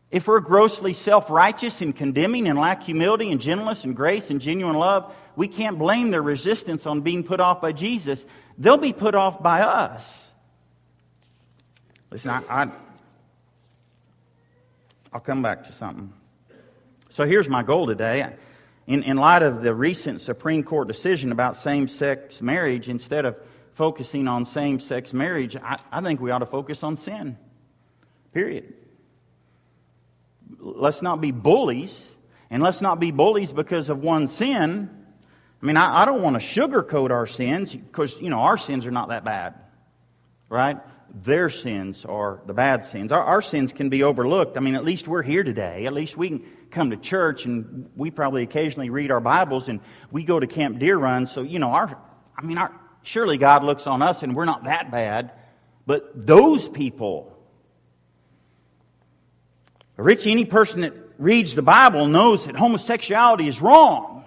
If 0.10 0.28
we're 0.28 0.40
grossly 0.40 0.94
self 0.94 1.30
righteous 1.30 1.82
and 1.82 1.96
condemning 1.96 2.48
and 2.48 2.58
lack 2.58 2.84
humility 2.84 3.32
and 3.32 3.40
gentleness 3.40 3.84
and 3.84 3.96
grace 3.96 4.30
and 4.30 4.42
genuine 4.42 4.76
love, 4.76 5.14
we 5.36 5.48
can't 5.48 5.78
blame 5.78 6.12
their 6.12 6.22
resistance 6.22 6.86
on 6.86 7.02
being 7.02 7.24
put 7.24 7.40
off 7.40 7.62
by 7.62 7.72
Jesus. 7.72 8.26
They'll 8.58 8.78
be 8.78 8.92
put 8.92 9.16
off 9.16 9.42
by 9.42 9.62
us. 9.62 10.30
Listen, 12.10 12.32
I, 12.32 12.64
I, 12.64 12.72
I'll 15.14 15.22
come 15.22 15.42
back 15.42 15.64
to 15.66 15.74
something. 15.74 16.12
So 17.12 17.26
here's 17.26 17.50
my 17.50 17.62
goal 17.62 17.88
today. 17.88 18.34
In, 18.88 19.04
in 19.04 19.18
light 19.18 19.44
of 19.44 19.62
the 19.62 19.76
recent 19.76 20.22
Supreme 20.22 20.64
Court 20.64 20.88
decision 20.88 21.34
about 21.34 21.58
same 21.58 21.90
sex 21.90 22.42
marriage, 22.42 22.88
instead 22.88 23.26
of 23.26 23.36
focusing 23.74 24.30
on 24.30 24.46
same 24.46 24.80
sex 24.80 25.12
marriage, 25.12 25.58
I, 25.58 25.78
I 25.92 26.02
think 26.02 26.22
we 26.22 26.32
ought 26.32 26.40
to 26.40 26.46
focus 26.46 26.84
on 26.84 26.96
sin. 26.96 27.38
Period. 28.34 28.74
Let's 30.58 31.02
not 31.02 31.20
be 31.20 31.32
bullies, 31.32 32.02
and 32.50 32.64
let's 32.64 32.80
not 32.80 33.02
be 33.02 33.12
bullies 33.12 33.52
because 33.52 33.90
of 33.90 34.00
one 34.02 34.30
sin. 34.30 34.90
I 35.62 35.66
mean, 35.66 35.76
I, 35.76 36.04
I 36.04 36.06
don't 36.06 36.22
want 36.22 36.40
to 36.40 36.46
sugarcoat 36.46 37.12
our 37.12 37.28
sins 37.28 37.76
because, 37.76 38.20
you 38.22 38.30
know, 38.30 38.40
our 38.40 38.58
sins 38.58 38.86
are 38.86 38.92
not 38.92 39.10
that 39.10 39.26
bad, 39.26 39.56
right? 40.52 40.78
Their 41.24 41.50
sins 41.50 42.06
are 42.06 42.42
the 42.46 42.54
bad 42.54 42.86
sins. 42.86 43.12
Our, 43.12 43.24
our 43.24 43.42
sins 43.42 43.74
can 43.74 43.90
be 43.90 44.04
overlooked. 44.04 44.58
I 44.58 44.60
mean, 44.60 44.76
at 44.76 44.84
least 44.84 45.08
we're 45.08 45.24
here 45.24 45.44
today. 45.44 45.86
At 45.86 45.94
least 45.94 46.18
we 46.18 46.28
can 46.28 46.46
come 46.70 46.92
to 46.92 46.98
church 46.98 47.46
and 47.46 47.90
we 47.96 48.12
probably 48.12 48.44
occasionally 48.44 48.90
read 48.90 49.12
our 49.12 49.20
Bibles 49.22 49.70
and 49.70 49.80
we 50.12 50.24
go 50.24 50.40
to 50.40 50.48
Camp 50.48 50.78
Deer 50.78 50.98
Run. 50.98 51.26
So, 51.26 51.42
you 51.42 51.60
know, 51.60 51.70
our, 51.70 51.98
I 52.38 52.44
mean, 52.44 52.58
our, 52.58 52.72
surely 53.02 53.38
God 53.38 53.64
looks 53.64 53.88
on 53.88 54.02
us 54.02 54.24
and 54.24 54.36
we're 54.36 54.46
not 54.46 54.66
that 54.66 54.92
bad. 54.92 55.32
But 55.86 56.28
those 56.28 56.70
people, 56.70 57.38
Rich, 59.98 60.28
any 60.28 60.46
person 60.46 60.82
that 60.82 60.94
reads 61.18 61.56
the 61.56 61.62
Bible 61.62 62.08
knows 62.08 62.46
that 62.46 62.56
homosexuality 62.56 63.48
is 63.48 63.62
wrong. 63.62 64.26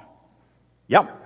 Yep. 0.89 1.24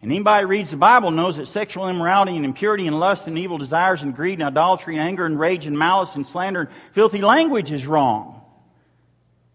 And 0.00 0.12
anybody 0.12 0.42
who 0.44 0.48
reads 0.48 0.70
the 0.70 0.76
Bible 0.76 1.10
knows 1.10 1.38
that 1.38 1.46
sexual 1.46 1.88
immorality 1.88 2.36
and 2.36 2.44
impurity 2.44 2.86
and 2.86 3.00
lust 3.00 3.26
and 3.26 3.36
evil 3.36 3.58
desires 3.58 4.02
and 4.02 4.14
greed 4.14 4.38
and 4.38 4.44
idolatry 4.44 4.96
and 4.96 5.02
anger 5.02 5.26
and 5.26 5.38
rage 5.38 5.66
and 5.66 5.76
malice 5.76 6.14
and 6.14 6.26
slander 6.26 6.60
and 6.60 6.68
filthy 6.92 7.20
language 7.20 7.72
is 7.72 7.86
wrong. 7.86 8.40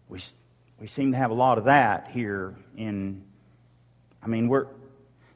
We, 0.08 0.20
we 0.78 0.86
seem 0.86 1.12
to 1.12 1.18
have 1.18 1.30
a 1.30 1.34
lot 1.34 1.56
of 1.56 1.64
that 1.64 2.10
here 2.12 2.54
in, 2.76 3.22
I 4.22 4.26
mean, 4.26 4.48
we're, 4.48 4.66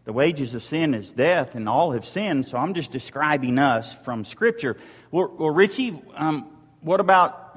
the 0.05 0.13
wages 0.13 0.55
of 0.55 0.63
sin 0.63 0.95
is 0.95 1.13
death, 1.13 1.55
and 1.55 1.69
all 1.69 1.93
have 1.93 2.07
sinned, 2.07 2.47
so 2.47 2.57
I'm 2.57 2.73
just 2.73 2.91
describing 2.91 3.59
us 3.59 3.95
from 3.95 4.25
Scripture. 4.25 4.77
Well, 5.11 5.35
well 5.39 5.51
Richie, 5.51 6.03
um, 6.15 6.51
what 6.81 7.01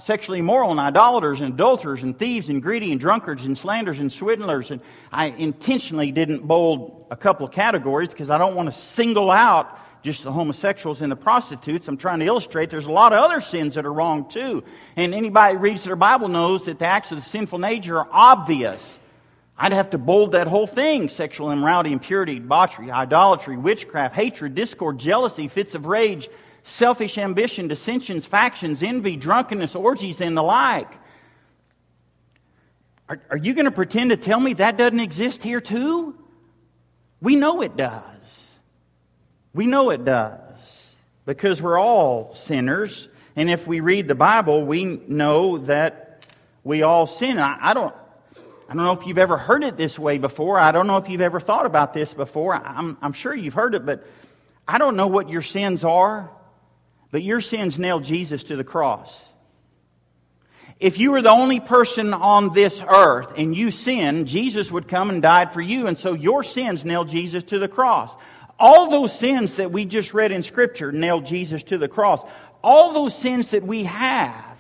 sexually 0.01 0.39
immoral 0.39 0.71
and 0.71 0.79
idolaters 0.79 1.41
and 1.41 1.53
adulterers 1.53 2.03
and 2.03 2.17
thieves 2.17 2.49
and 2.49 2.61
greedy 2.61 2.91
and 2.91 2.99
drunkards 2.99 3.45
and 3.45 3.57
slanders 3.57 3.99
and 3.99 4.11
swindlers? 4.11 4.71
And 4.71 4.81
I 5.11 5.27
intentionally 5.27 6.11
didn't 6.11 6.47
bold 6.47 7.07
a 7.11 7.15
couple 7.15 7.45
of 7.45 7.51
categories 7.51 8.09
because 8.09 8.29
I 8.29 8.37
don't 8.37 8.55
want 8.55 8.67
to 8.67 8.71
single 8.71 9.31
out 9.31 9.79
just 10.03 10.23
the 10.23 10.31
homosexuals 10.31 11.01
and 11.01 11.11
the 11.11 11.15
prostitutes. 11.15 11.87
I'm 11.87 11.97
trying 11.97 12.19
to 12.19 12.25
illustrate 12.25 12.69
there's 12.69 12.87
a 12.87 12.91
lot 12.91 13.13
of 13.13 13.19
other 13.19 13.41
sins 13.41 13.75
that 13.75 13.85
are 13.85 13.93
wrong 13.93 14.27
too. 14.29 14.63
And 14.95 15.13
anybody 15.13 15.57
reads 15.57 15.83
their 15.83 15.95
Bible 15.95 16.27
knows 16.27 16.65
that 16.65 16.79
the 16.79 16.85
acts 16.85 17.11
of 17.11 17.17
the 17.17 17.23
sinful 17.23 17.59
nature 17.59 17.99
are 17.99 18.07
obvious. 18.11 18.99
I'd 19.57 19.73
have 19.73 19.91
to 19.91 19.99
bold 19.99 20.31
that 20.31 20.47
whole 20.47 20.65
thing 20.65 21.07
sexual 21.07 21.51
immorality, 21.51 21.91
impurity, 21.91 22.39
debauchery, 22.39 22.89
idolatry, 22.89 23.57
witchcraft, 23.57 24.15
hatred, 24.15 24.55
discord, 24.55 24.97
jealousy, 24.97 25.47
fits 25.47 25.75
of 25.75 25.85
rage, 25.85 26.29
selfish 26.63 27.17
ambition, 27.17 27.67
dissensions, 27.67 28.25
factions, 28.25 28.83
envy, 28.83 29.15
drunkenness, 29.15 29.75
orgies, 29.75 30.21
and 30.21 30.35
the 30.35 30.43
like. 30.43 30.91
Are, 33.09 33.19
are 33.29 33.37
you 33.37 33.53
going 33.53 33.65
to 33.65 33.71
pretend 33.71 34.11
to 34.11 34.17
tell 34.17 34.39
me 34.39 34.53
that 34.53 34.77
doesn't 34.77 34.99
exist 34.99 35.43
here 35.43 35.61
too? 35.61 36.15
We 37.21 37.35
know 37.35 37.61
it 37.61 37.75
does. 37.75 38.49
We 39.53 39.65
know 39.65 39.89
it 39.89 40.05
does 40.05 40.39
because 41.25 41.61
we're 41.61 41.79
all 41.79 42.33
sinners. 42.33 43.09
And 43.35 43.49
if 43.49 43.67
we 43.67 43.79
read 43.79 44.07
the 44.07 44.15
Bible, 44.15 44.63
we 44.63 44.85
know 44.85 45.57
that 45.59 46.23
we 46.63 46.83
all 46.83 47.05
sin. 47.05 47.37
I, 47.37 47.57
I, 47.59 47.73
don't, 47.73 47.93
I 48.69 48.73
don't 48.73 48.83
know 48.83 48.93
if 48.93 49.05
you've 49.05 49.17
ever 49.17 49.37
heard 49.37 49.63
it 49.63 49.77
this 49.77 49.99
way 49.99 50.17
before. 50.17 50.59
I 50.59 50.71
don't 50.71 50.87
know 50.87 50.97
if 50.97 51.09
you've 51.09 51.21
ever 51.21 51.39
thought 51.39 51.65
about 51.65 51.93
this 51.93 52.13
before. 52.13 52.53
I'm, 52.53 52.97
I'm 53.01 53.13
sure 53.13 53.35
you've 53.35 53.53
heard 53.53 53.75
it, 53.75 53.85
but 53.85 54.05
I 54.67 54.77
don't 54.77 54.95
know 54.95 55.07
what 55.07 55.29
your 55.29 55.41
sins 55.41 55.83
are, 55.83 56.29
but 57.11 57.21
your 57.21 57.41
sins 57.41 57.77
nailed 57.77 58.03
Jesus 58.03 58.45
to 58.45 58.55
the 58.55 58.63
cross. 58.63 59.25
If 60.79 60.97
you 60.97 61.11
were 61.11 61.21
the 61.21 61.29
only 61.29 61.59
person 61.59 62.13
on 62.13 62.53
this 62.53 62.81
earth 62.81 63.33
and 63.37 63.55
you 63.55 63.69
sinned, 63.69 64.27
Jesus 64.27 64.71
would 64.71 64.87
come 64.87 65.11
and 65.11 65.21
died 65.21 65.53
for 65.53 65.61
you. 65.61 65.85
And 65.85 65.99
so 65.99 66.13
your 66.13 66.41
sins 66.43 66.83
nailed 66.83 67.09
Jesus 67.09 67.43
to 67.43 67.59
the 67.59 67.67
cross. 67.67 68.11
All 68.57 68.89
those 68.89 69.17
sins 69.17 69.57
that 69.57 69.71
we 69.71 69.85
just 69.85 70.13
read 70.13 70.31
in 70.31 70.41
Scripture 70.41 70.91
nailed 70.91 71.25
Jesus 71.25 71.61
to 71.63 71.77
the 71.77 71.87
cross. 71.87 72.21
All 72.63 72.93
those 72.93 73.15
sins 73.15 73.51
that 73.51 73.63
we 73.63 73.83
have. 73.83 74.57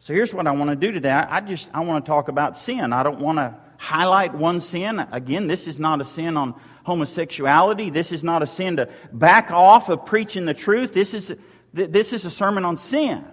So 0.00 0.14
here's 0.14 0.32
what 0.32 0.46
I 0.46 0.52
want 0.52 0.70
to 0.70 0.76
do 0.76 0.92
today. 0.92 1.10
I 1.10 1.40
just 1.40 1.68
I 1.74 1.80
want 1.80 2.04
to 2.04 2.08
talk 2.08 2.28
about 2.28 2.58
sin. 2.58 2.92
I 2.92 3.02
don't 3.02 3.18
want 3.18 3.38
to 3.38 3.54
highlight 3.78 4.34
one 4.34 4.60
sin. 4.60 4.98
Again, 5.10 5.46
this 5.46 5.66
is 5.66 5.78
not 5.78 6.02
a 6.02 6.04
sin 6.04 6.36
on 6.36 6.54
homosexuality. 6.84 7.88
This 7.88 8.12
is 8.12 8.22
not 8.22 8.42
a 8.42 8.46
sin 8.46 8.76
to 8.76 8.90
back 9.12 9.50
off 9.50 9.88
of 9.88 10.04
preaching 10.04 10.44
the 10.44 10.54
truth. 10.54 10.92
This 10.92 11.14
is 11.14 11.34
this 11.72 12.12
is 12.12 12.24
a 12.24 12.30
sermon 12.30 12.64
on 12.64 12.76
sin 12.76 13.24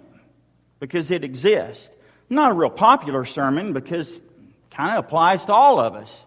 because 0.80 1.10
it 1.10 1.24
exists. 1.24 1.90
Not 2.30 2.52
a 2.52 2.54
real 2.54 2.70
popular 2.70 3.24
sermon 3.24 3.72
because 3.72 4.08
it 4.10 4.22
kind 4.70 4.96
of 4.96 5.04
applies 5.04 5.44
to 5.46 5.52
all 5.52 5.80
of 5.80 5.94
us. 5.94 6.24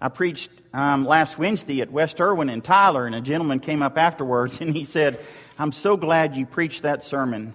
I 0.00 0.08
preached 0.08 0.50
um, 0.74 1.06
last 1.06 1.38
Wednesday 1.38 1.80
at 1.80 1.90
West 1.90 2.20
Erwin 2.20 2.50
in 2.50 2.60
Tyler, 2.60 3.06
and 3.06 3.14
a 3.14 3.20
gentleman 3.20 3.60
came 3.60 3.82
up 3.82 3.96
afterwards 3.96 4.60
and 4.60 4.76
he 4.76 4.84
said, 4.84 5.18
I'm 5.58 5.72
so 5.72 5.96
glad 5.96 6.36
you 6.36 6.44
preached 6.44 6.82
that 6.82 7.04
sermon 7.04 7.54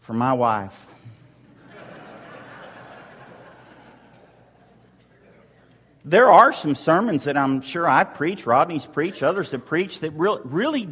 for 0.00 0.12
my 0.12 0.34
wife. 0.34 0.86
There 6.04 6.30
are 6.30 6.52
some 6.52 6.74
sermons 6.74 7.24
that 7.24 7.36
I'm 7.36 7.60
sure 7.60 7.88
I've 7.88 8.14
preached, 8.14 8.46
Rodney's 8.46 8.86
preached, 8.86 9.22
others 9.22 9.50
have 9.50 9.66
preached 9.66 10.00
that 10.00 10.12
really, 10.12 10.40
really 10.44 10.88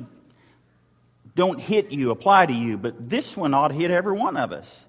don't 1.35 1.61
hit 1.61 1.93
you, 1.93 2.11
apply 2.11 2.47
to 2.47 2.53
you, 2.53 2.77
but 2.77 3.09
this 3.09 3.37
one 3.37 3.55
ought 3.55 3.69
to 3.69 3.75
hit 3.75 3.91
every 3.91 4.13
one 4.13 4.37
of 4.37 4.53
us. 4.53 4.85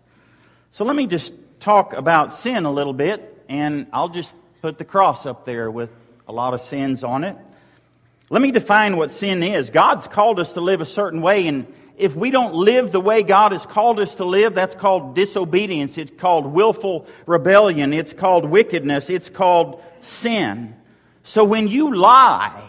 So 0.71 0.83
let 0.83 0.95
me 0.95 1.07
just 1.07 1.33
talk 1.59 1.93
about 1.93 2.33
sin 2.33 2.65
a 2.65 2.71
little 2.71 2.93
bit, 2.93 3.43
and 3.47 3.87
I'll 3.93 4.09
just 4.09 4.33
put 4.61 4.77
the 4.77 4.85
cross 4.85 5.25
up 5.25 5.45
there 5.45 5.69
with 5.71 5.89
a 6.27 6.31
lot 6.31 6.53
of 6.53 6.61
sins 6.61 7.03
on 7.03 7.23
it. 7.23 7.37
Let 8.29 8.41
me 8.41 8.51
define 8.51 8.97
what 8.97 9.11
sin 9.11 9.41
is. 9.41 9.69
God's 9.69 10.07
called 10.07 10.39
us 10.39 10.53
to 10.53 10.61
live 10.61 10.81
a 10.81 10.85
certain 10.85 11.21
way, 11.21 11.47
and 11.47 11.65
if 11.97 12.15
we 12.15 12.31
don't 12.31 12.55
live 12.55 12.91
the 12.91 13.01
way 13.01 13.23
God 13.23 13.51
has 13.51 13.65
called 13.65 13.99
us 13.99 14.15
to 14.15 14.25
live, 14.25 14.55
that's 14.55 14.73
called 14.73 15.15
disobedience. 15.15 15.97
It's 15.97 16.13
called 16.17 16.45
willful 16.45 17.07
rebellion. 17.25 17.91
It's 17.91 18.13
called 18.13 18.45
wickedness. 18.45 19.09
It's 19.09 19.29
called 19.29 19.83
sin. 19.99 20.75
So 21.23 21.43
when 21.43 21.67
you 21.67 21.93
lie, 21.93 22.63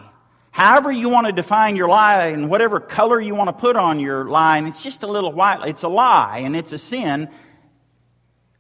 however 0.51 0.91
you 0.91 1.09
want 1.11 1.29
to 1.29 1.33
define 1.33 1.77
your 1.77 1.89
lie 1.89 2.27
and 2.27 2.51
whatever 2.51 2.81
color 2.81 3.21
you 3.21 3.37
want 3.37 3.49
to 3.49 3.53
put 3.53 3.77
on 3.77 4.01
your 4.01 4.25
lie, 4.25 4.59
and 4.59 4.67
it's 4.67 4.83
just 4.83 5.05
a 5.05 5.07
little 5.07 5.33
white, 5.33 5.69
it's 5.69 5.85
a 5.85 5.89
lie 5.89 6.39
and 6.39 6.57
it's 6.57 6.73
a 6.73 6.79
sin. 6.79 7.29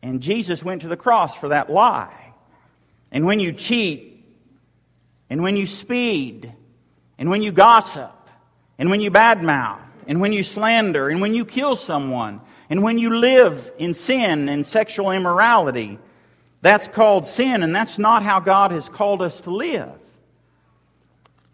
And 0.02 0.20
Jesus 0.20 0.62
went 0.62 0.82
to 0.82 0.88
the 0.88 0.96
cross 0.96 1.34
for 1.34 1.48
that 1.48 1.68
lie. 1.68 2.32
And 3.10 3.26
when 3.26 3.40
you 3.40 3.52
cheat, 3.52 4.24
and 5.28 5.42
when 5.42 5.56
you 5.56 5.66
speed, 5.66 6.52
and 7.20 7.28
when 7.28 7.42
you 7.42 7.52
gossip, 7.52 8.10
and 8.78 8.88
when 8.88 9.02
you 9.02 9.10
badmouth, 9.10 9.78
and 10.06 10.22
when 10.22 10.32
you 10.32 10.42
slander, 10.42 11.10
and 11.10 11.20
when 11.20 11.34
you 11.34 11.44
kill 11.44 11.76
someone, 11.76 12.40
and 12.70 12.82
when 12.82 12.96
you 12.96 13.10
live 13.10 13.70
in 13.78 13.92
sin 13.92 14.48
and 14.48 14.66
sexual 14.66 15.10
immorality, 15.10 15.98
that's 16.62 16.88
called 16.88 17.26
sin, 17.26 17.62
and 17.62 17.76
that's 17.76 17.98
not 17.98 18.22
how 18.22 18.40
God 18.40 18.70
has 18.70 18.88
called 18.88 19.20
us 19.20 19.42
to 19.42 19.50
live. 19.50 19.92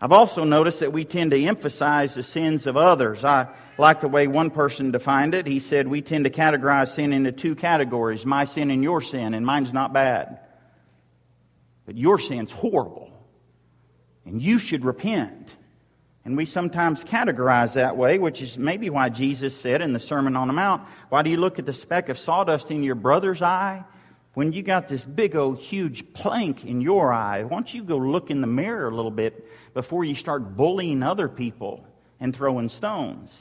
I've 0.00 0.12
also 0.12 0.44
noticed 0.44 0.80
that 0.80 0.92
we 0.92 1.04
tend 1.04 1.32
to 1.32 1.44
emphasize 1.44 2.14
the 2.14 2.22
sins 2.22 2.68
of 2.68 2.76
others. 2.76 3.24
I 3.24 3.48
like 3.76 4.02
the 4.02 4.08
way 4.08 4.28
one 4.28 4.50
person 4.50 4.92
defined 4.92 5.34
it. 5.34 5.48
He 5.48 5.58
said 5.58 5.88
we 5.88 6.00
tend 6.00 6.26
to 6.26 6.30
categorize 6.30 6.94
sin 6.94 7.12
into 7.12 7.32
two 7.32 7.56
categories 7.56 8.24
my 8.24 8.44
sin 8.44 8.70
and 8.70 8.84
your 8.84 9.00
sin, 9.00 9.34
and 9.34 9.44
mine's 9.44 9.72
not 9.72 9.92
bad. 9.92 10.38
But 11.86 11.96
your 11.96 12.20
sin's 12.20 12.52
horrible 12.52 13.15
and 14.26 14.42
you 14.42 14.58
should 14.58 14.84
repent. 14.84 15.56
And 16.24 16.36
we 16.36 16.44
sometimes 16.44 17.04
categorize 17.04 17.74
that 17.74 17.96
way, 17.96 18.18
which 18.18 18.42
is 18.42 18.58
maybe 18.58 18.90
why 18.90 19.08
Jesus 19.08 19.58
said 19.58 19.80
in 19.80 19.92
the 19.92 20.00
Sermon 20.00 20.36
on 20.36 20.48
the 20.48 20.52
Mount, 20.52 20.82
Why 21.08 21.22
do 21.22 21.30
you 21.30 21.36
look 21.36 21.58
at 21.58 21.66
the 21.66 21.72
speck 21.72 22.08
of 22.08 22.18
sawdust 22.18 22.70
in 22.70 22.82
your 22.82 22.96
brother's 22.96 23.40
eye 23.40 23.84
when 24.36 24.52
you 24.52 24.62
got 24.62 24.86
this 24.86 25.02
big 25.02 25.34
old 25.34 25.56
huge 25.56 26.12
plank 26.12 26.62
in 26.66 26.82
your 26.82 27.10
eye, 27.10 27.44
why 27.44 27.48
don't 27.48 27.72
you 27.72 27.82
go 27.82 27.96
look 27.96 28.30
in 28.30 28.42
the 28.42 28.46
mirror 28.46 28.86
a 28.86 28.94
little 28.94 29.10
bit 29.10 29.48
before 29.72 30.04
you 30.04 30.14
start 30.14 30.58
bullying 30.58 31.02
other 31.02 31.26
people 31.26 31.86
and 32.20 32.36
throwing 32.36 32.68
stones? 32.68 33.40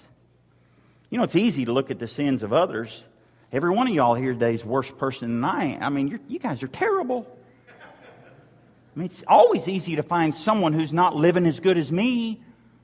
You 1.09 1.17
know, 1.17 1.25
it's 1.25 1.35
easy 1.35 1.65
to 1.65 1.73
look 1.73 1.91
at 1.91 1.99
the 1.99 2.07
sins 2.07 2.43
of 2.43 2.53
others. 2.53 3.03
Every 3.51 3.71
one 3.71 3.89
of 3.89 3.93
y'all 3.93 4.13
here 4.13 4.31
today 4.31 4.53
is 4.53 4.63
worse 4.63 4.89
person 4.89 5.41
than 5.41 5.43
I 5.43 5.65
am. 5.73 5.83
I 5.83 5.89
mean, 5.89 6.17
you 6.29 6.39
guys 6.39 6.63
are 6.63 6.69
terrible. 6.69 7.27
I 8.95 8.99
mean, 8.99 9.07
it's 9.07 9.23
always 9.27 9.67
easy 9.67 9.97
to 9.97 10.03
find 10.03 10.33
someone 10.33 10.71
who's 10.71 10.93
not 10.93 11.15
living 11.15 11.45
as 11.45 11.59
good 11.59 11.77
as 11.77 11.91
me. 11.91 12.41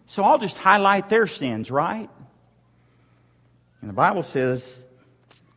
So 0.07 0.23
I'll 0.23 0.39
just 0.39 0.57
highlight 0.57 1.07
their 1.07 1.25
sins, 1.25 1.71
right? 1.71 2.09
And 3.79 3.89
the 3.89 3.93
Bible 3.93 4.23
says, 4.23 4.65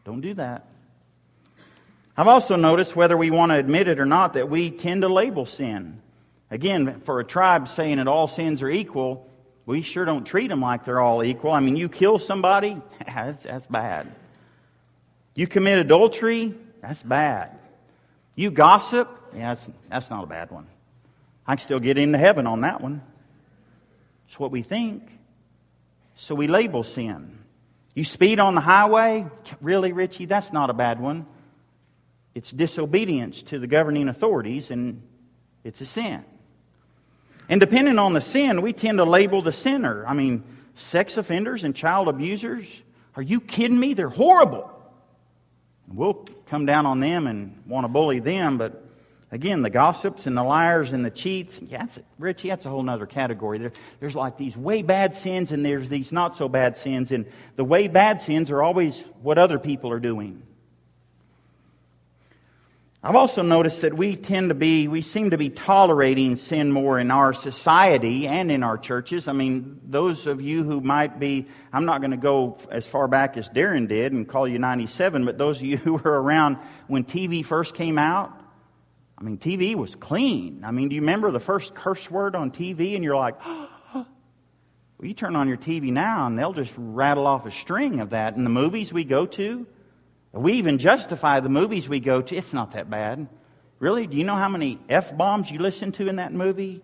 don't 0.04 0.20
do 0.20 0.34
that. 0.34 0.66
I've 2.16 2.28
also 2.28 2.54
noticed, 2.54 2.94
whether 2.94 3.16
we 3.16 3.30
want 3.30 3.50
to 3.50 3.58
admit 3.58 3.88
it 3.88 3.98
or 3.98 4.06
not, 4.06 4.34
that 4.34 4.48
we 4.48 4.70
tend 4.70 5.02
to 5.02 5.08
label 5.08 5.44
sin. 5.44 6.00
Again, 6.50 7.00
for 7.00 7.18
a 7.18 7.24
tribe 7.24 7.66
saying 7.66 7.96
that 7.96 8.06
all 8.06 8.28
sins 8.28 8.62
are 8.62 8.70
equal, 8.70 9.28
we 9.66 9.82
sure 9.82 10.04
don't 10.04 10.24
treat 10.24 10.48
them 10.48 10.60
like 10.60 10.84
they're 10.84 11.00
all 11.00 11.24
equal. 11.24 11.50
I 11.50 11.58
mean, 11.58 11.76
you 11.76 11.88
kill 11.88 12.20
somebody, 12.20 12.80
that's, 13.06 13.42
that's 13.42 13.66
bad. 13.66 14.12
You 15.34 15.48
commit 15.48 15.78
adultery, 15.78 16.54
that's 16.80 17.02
bad. 17.02 17.58
You 18.36 18.52
gossip, 18.52 19.08
yeah, 19.34 19.54
that's, 19.54 19.70
that's 19.88 20.10
not 20.10 20.24
a 20.24 20.26
bad 20.26 20.50
one. 20.50 20.66
I 21.46 21.56
can 21.56 21.64
still 21.64 21.80
get 21.80 21.98
into 21.98 22.18
heaven 22.18 22.46
on 22.46 22.62
that 22.62 22.80
one. 22.80 23.02
It's 24.28 24.38
what 24.38 24.50
we 24.50 24.62
think. 24.62 25.02
So 26.16 26.34
we 26.34 26.46
label 26.46 26.84
sin. 26.84 27.38
You 27.94 28.04
speed 28.04 28.40
on 28.40 28.54
the 28.54 28.60
highway, 28.60 29.26
really, 29.60 29.92
Richie? 29.92 30.26
That's 30.26 30.52
not 30.52 30.70
a 30.70 30.72
bad 30.72 31.00
one. 31.00 31.26
It's 32.34 32.50
disobedience 32.50 33.42
to 33.42 33.58
the 33.58 33.66
governing 33.66 34.08
authorities, 34.08 34.70
and 34.70 35.02
it's 35.62 35.80
a 35.80 35.86
sin. 35.86 36.24
And 37.48 37.60
depending 37.60 37.98
on 37.98 38.12
the 38.12 38.20
sin, 38.20 38.62
we 38.62 38.72
tend 38.72 38.98
to 38.98 39.04
label 39.04 39.42
the 39.42 39.52
sinner. 39.52 40.04
I 40.06 40.14
mean, 40.14 40.42
sex 40.74 41.16
offenders 41.16 41.62
and 41.62 41.76
child 41.76 42.08
abusers. 42.08 42.66
Are 43.16 43.22
you 43.22 43.40
kidding 43.40 43.78
me? 43.78 43.94
They're 43.94 44.08
horrible. 44.08 44.70
We'll 45.86 46.26
come 46.46 46.66
down 46.66 46.86
on 46.86 47.00
them 47.00 47.26
and 47.26 47.62
want 47.66 47.84
to 47.84 47.88
bully 47.88 48.18
them, 48.18 48.58
but 48.58 48.83
again, 49.34 49.62
the 49.62 49.70
gossips 49.70 50.28
and 50.28 50.36
the 50.36 50.44
liars 50.44 50.92
and 50.92 51.04
the 51.04 51.10
cheats, 51.10 51.58
yeah, 51.60 51.78
that's, 51.78 51.98
Richie, 52.20 52.50
that's 52.50 52.66
a 52.66 52.70
whole 52.70 52.88
other 52.88 53.04
category. 53.04 53.58
There, 53.58 53.72
there's 53.98 54.14
like 54.14 54.38
these 54.38 54.56
way 54.56 54.82
bad 54.82 55.16
sins 55.16 55.50
and 55.50 55.64
there's 55.66 55.88
these 55.88 56.12
not 56.12 56.36
so 56.36 56.48
bad 56.48 56.76
sins, 56.76 57.10
and 57.10 57.26
the 57.56 57.64
way 57.64 57.88
bad 57.88 58.22
sins 58.22 58.48
are 58.52 58.62
always 58.62 58.96
what 59.22 59.36
other 59.36 59.58
people 59.58 59.90
are 59.90 59.98
doing. 59.98 60.40
I've 63.02 63.16
also 63.16 63.42
noticed 63.42 63.82
that 63.82 63.92
we 63.92 64.14
tend 64.14 64.50
to 64.50 64.54
be, 64.54 64.86
we 64.86 65.02
seem 65.02 65.30
to 65.30 65.36
be 65.36 65.50
tolerating 65.50 66.36
sin 66.36 66.70
more 66.70 66.98
in 66.98 67.10
our 67.10 67.34
society 67.34 68.28
and 68.28 68.52
in 68.52 68.62
our 68.62 68.78
churches. 68.78 69.26
I 69.26 69.32
mean, 69.32 69.80
those 69.84 70.26
of 70.26 70.40
you 70.40 70.62
who 70.62 70.80
might 70.80 71.18
be, 71.18 71.46
I'm 71.72 71.84
not 71.84 72.00
going 72.00 72.12
to 72.12 72.16
go 72.16 72.56
as 72.70 72.86
far 72.86 73.08
back 73.08 73.36
as 73.36 73.48
Darren 73.48 73.88
did 73.88 74.12
and 74.12 74.26
call 74.26 74.48
you 74.48 74.58
97, 74.58 75.24
but 75.26 75.36
those 75.38 75.56
of 75.56 75.64
you 75.64 75.76
who 75.84 75.94
were 75.94 76.22
around 76.22 76.56
when 76.86 77.04
TV 77.04 77.44
first 77.44 77.74
came 77.74 77.98
out, 77.98 78.32
I 79.24 79.26
mean, 79.26 79.38
TV 79.38 79.74
was 79.74 79.94
clean. 79.94 80.64
I 80.66 80.70
mean, 80.70 80.90
do 80.90 80.96
you 80.96 81.00
remember 81.00 81.30
the 81.30 81.40
first 81.40 81.74
curse 81.74 82.10
word 82.10 82.36
on 82.36 82.50
TV 82.50 82.94
and 82.94 83.02
you're 83.02 83.16
like, 83.16 83.36
oh, 83.42 83.70
well, 83.94 84.06
you 85.00 85.14
turn 85.14 85.34
on 85.34 85.48
your 85.48 85.56
TV 85.56 85.90
now 85.90 86.26
and 86.26 86.38
they'll 86.38 86.52
just 86.52 86.74
rattle 86.76 87.26
off 87.26 87.46
a 87.46 87.50
string 87.50 88.00
of 88.00 88.10
that. 88.10 88.36
In 88.36 88.44
the 88.44 88.50
movies 88.50 88.92
we 88.92 89.02
go 89.02 89.24
to, 89.24 89.66
we 90.32 90.54
even 90.54 90.76
justify 90.76 91.40
the 91.40 91.48
movies 91.48 91.88
we 91.88 92.00
go 92.00 92.20
to. 92.20 92.36
It's 92.36 92.52
not 92.52 92.72
that 92.72 92.90
bad. 92.90 93.26
Really? 93.78 94.06
Do 94.06 94.18
you 94.18 94.24
know 94.24 94.36
how 94.36 94.50
many 94.50 94.78
F 94.90 95.16
bombs 95.16 95.50
you 95.50 95.58
listen 95.58 95.92
to 95.92 96.06
in 96.06 96.16
that 96.16 96.34
movie? 96.34 96.82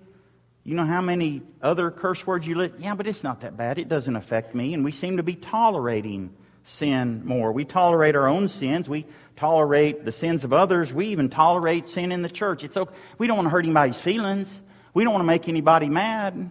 You 0.65 0.75
know 0.77 0.87
how 0.87 1.03
many 1.03 1.43
other 1.61 1.91
curse 1.91 2.27
words 2.27 2.47
you 2.47 2.55
listen? 2.55 2.81
Yeah, 2.81 2.95
but 2.95 3.07
it's 3.07 3.23
not 3.23 3.43
that 3.43 3.59
bad. 3.59 3.79
It 3.79 3.89
doesn't 3.91 4.17
affect 4.17 4.55
me. 4.55 4.73
And 4.73 4.83
we 4.83 4.93
seem 4.93 5.19
to 5.19 5.23
be 5.23 5.35
tolerating 5.35 6.35
sin 6.65 7.23
more. 7.25 7.53
We 7.53 7.65
tolerate 7.65 8.17
our 8.17 8.29
own 8.29 8.49
sins. 8.49 8.89
We 8.89 9.07
tolerate 9.37 10.05
the 10.05 10.13
sins 10.13 10.45
of 10.45 10.53
others. 10.53 10.93
We 10.93 11.07
even 11.07 11.29
tolerate 11.29 11.89
sin 11.89 12.13
in 12.13 12.23
the 12.23 12.29
church. 12.29 12.65
It's 12.65 12.77
okay. 12.77 12.95
We 13.19 13.27
don't 13.27 13.37
want 13.37 13.47
to 13.47 13.51
hurt 13.51 13.65
anybody's 13.65 13.99
feelings. 13.99 14.61
We 14.93 15.05
don't 15.05 15.13
want 15.13 15.23
to 15.23 15.27
make 15.27 15.49
anybody 15.49 15.89
mad. 15.89 16.51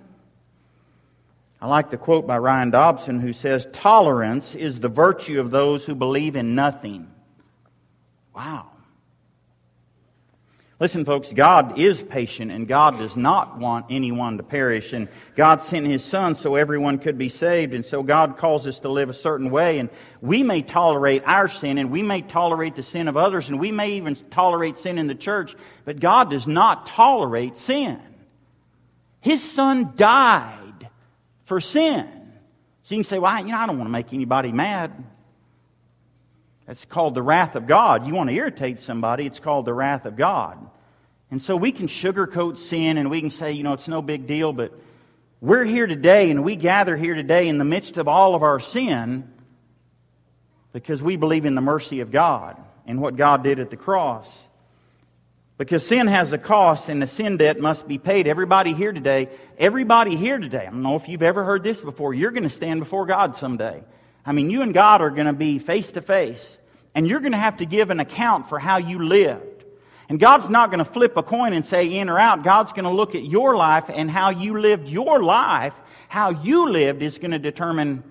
I 1.61 1.67
like 1.67 1.89
the 1.89 1.97
quote 1.97 2.25
by 2.25 2.37
Ryan 2.37 2.71
Dobson 2.71 3.19
who 3.19 3.33
says, 3.33 3.67
Tolerance 3.73 4.55
is 4.55 4.79
the 4.79 4.89
virtue 4.89 5.39
of 5.39 5.51
those 5.51 5.85
who 5.85 5.93
believe 5.93 6.35
in 6.35 6.55
nothing. 6.55 7.11
Wow. 8.33 8.67
Listen, 10.79 11.03
folks, 11.03 11.33
God 11.33 11.77
is 11.77 12.01
patient 12.01 12.51
and 12.51 12.65
God 12.65 12.99
does 12.99 13.17
not 13.17 13.57
want 13.57 13.87
anyone 13.89 14.37
to 14.37 14.43
perish. 14.43 14.93
And 14.93 15.09
God 15.35 15.61
sent 15.61 15.85
His 15.85 16.05
Son 16.05 16.35
so 16.35 16.55
everyone 16.55 16.99
could 16.99 17.17
be 17.17 17.27
saved. 17.27 17.73
And 17.73 17.85
so 17.85 18.01
God 18.01 18.37
calls 18.37 18.65
us 18.65 18.79
to 18.79 18.89
live 18.89 19.09
a 19.09 19.13
certain 19.13 19.49
way. 19.49 19.79
And 19.79 19.89
we 20.21 20.41
may 20.41 20.61
tolerate 20.61 21.23
our 21.25 21.49
sin 21.49 21.77
and 21.77 21.91
we 21.91 22.01
may 22.01 22.21
tolerate 22.21 22.77
the 22.77 22.83
sin 22.83 23.09
of 23.09 23.17
others 23.17 23.49
and 23.49 23.59
we 23.59 23.71
may 23.71 23.91
even 23.93 24.15
tolerate 24.29 24.77
sin 24.77 24.97
in 24.97 25.07
the 25.07 25.15
church. 25.15 25.53
But 25.83 25.99
God 25.99 26.29
does 26.29 26.47
not 26.47 26.85
tolerate 26.85 27.57
sin. 27.57 27.99
His 29.19 29.43
Son 29.43 29.91
died 29.97 30.89
for 31.43 31.59
sin. 31.59 32.07
So 32.83 32.95
you 32.95 33.03
can 33.03 33.09
say, 33.09 33.19
well, 33.19 33.37
you 33.37 33.51
know, 33.51 33.57
I 33.57 33.67
don't 33.67 33.77
want 33.77 33.89
to 33.89 33.91
make 33.91 34.13
anybody 34.13 34.53
mad. 34.53 34.93
That's 36.69 36.85
called 36.85 37.15
the 37.15 37.23
wrath 37.23 37.55
of 37.55 37.65
God. 37.65 38.05
You 38.05 38.13
want 38.13 38.29
to 38.29 38.35
irritate 38.35 38.79
somebody, 38.79 39.25
it's 39.25 39.39
called 39.39 39.65
the 39.65 39.73
wrath 39.73 40.05
of 40.05 40.15
God. 40.15 40.69
And 41.31 41.41
so 41.41 41.55
we 41.55 41.71
can 41.71 41.87
sugarcoat 41.87 42.57
sin 42.57 42.99
and 42.99 43.09
we 43.09 43.21
can 43.21 43.31
say, 43.31 43.53
you 43.53 43.63
know, 43.63 43.73
it's 43.73 43.87
no 43.87 44.03
big 44.03 44.27
deal, 44.27 44.53
but 44.53 44.71
we're 45.41 45.63
here 45.63 45.87
today 45.87 46.29
and 46.29 46.43
we 46.43 46.55
gather 46.55 46.95
here 46.95 47.15
today 47.15 47.47
in 47.47 47.57
the 47.57 47.65
midst 47.65 47.97
of 47.97 48.07
all 48.07 48.35
of 48.35 48.43
our 48.43 48.59
sin 48.59 49.27
because 50.71 51.01
we 51.01 51.15
believe 51.15 51.47
in 51.47 51.55
the 51.55 51.61
mercy 51.61 52.01
of 52.01 52.11
God 52.11 52.55
and 52.85 53.01
what 53.01 53.15
God 53.15 53.43
did 53.43 53.57
at 53.57 53.71
the 53.71 53.75
cross. 53.75 54.31
Because 55.57 55.83
sin 55.83 56.05
has 56.05 56.33
a 56.33 56.37
cost 56.37 56.87
and 56.87 57.01
the 57.01 57.07
sin 57.07 57.37
debt 57.37 57.59
must 57.59 57.87
be 57.87 57.97
paid. 57.97 58.27
Everybody 58.27 58.73
here 58.73 58.93
today, 58.93 59.29
everybody 59.57 60.15
here 60.15 60.37
today, 60.37 60.67
I 60.67 60.69
don't 60.69 60.83
know 60.83 60.97
if 60.97 61.09
you've 61.09 61.23
ever 61.23 61.43
heard 61.43 61.63
this 61.63 61.81
before, 61.81 62.13
you're 62.13 62.29
going 62.29 62.43
to 62.43 62.49
stand 62.49 62.79
before 62.79 63.07
God 63.07 63.37
someday. 63.37 63.81
I 64.29 64.31
mean, 64.31 64.51
you 64.51 64.61
and 64.61 64.75
God 64.75 65.01
are 65.01 65.09
going 65.09 65.25
to 65.25 65.33
be 65.33 65.57
face 65.57 65.91
to 65.93 66.03
face, 66.03 66.59
and 66.93 67.07
you're 67.07 67.19
going 67.19 67.31
to 67.31 67.39
have 67.39 67.57
to 67.57 67.65
give 67.65 67.89
an 67.89 67.99
account 67.99 68.47
for 68.47 68.59
how 68.59 68.77
you 68.77 68.99
lived. 68.99 69.65
And 70.07 70.19
God's 70.19 70.49
not 70.49 70.69
going 70.69 70.85
to 70.85 70.85
flip 70.85 71.17
a 71.17 71.23
coin 71.23 71.53
and 71.53 71.65
say 71.65 71.97
in 71.97 72.11
or 72.11 72.19
out. 72.19 72.43
God's 72.43 72.71
going 72.71 72.83
to 72.83 72.91
look 72.91 73.15
at 73.15 73.23
your 73.23 73.55
life 73.55 73.89
and 73.91 74.09
how 74.09 74.29
you 74.29 74.59
lived 74.59 74.87
your 74.87 75.23
life. 75.23 75.73
How 76.09 76.29
you 76.29 76.69
lived 76.69 77.01
is 77.01 77.17
going 77.17 77.31
to 77.31 77.39
determine 77.39 78.03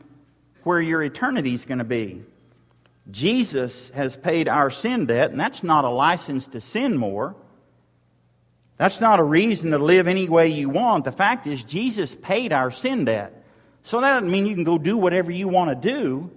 where 0.64 0.80
your 0.80 1.04
eternity 1.04 1.54
is 1.54 1.64
going 1.64 1.78
to 1.78 1.84
be. 1.84 2.20
Jesus 3.12 3.90
has 3.90 4.16
paid 4.16 4.48
our 4.48 4.72
sin 4.72 5.06
debt, 5.06 5.30
and 5.30 5.38
that's 5.38 5.62
not 5.62 5.84
a 5.84 5.88
license 5.88 6.48
to 6.48 6.60
sin 6.60 6.96
more. 6.96 7.36
That's 8.76 9.00
not 9.00 9.20
a 9.20 9.24
reason 9.24 9.70
to 9.70 9.78
live 9.78 10.08
any 10.08 10.28
way 10.28 10.48
you 10.48 10.68
want. 10.68 11.04
The 11.04 11.12
fact 11.12 11.46
is, 11.46 11.62
Jesus 11.62 12.12
paid 12.12 12.52
our 12.52 12.72
sin 12.72 13.04
debt. 13.04 13.37
So 13.88 14.02
that 14.02 14.10
doesn't 14.10 14.30
mean 14.30 14.44
you 14.44 14.54
can 14.54 14.64
go 14.64 14.76
do 14.76 14.98
whatever 14.98 15.32
you 15.32 15.48
want 15.48 15.70
to 15.70 15.88
do. 15.88 16.30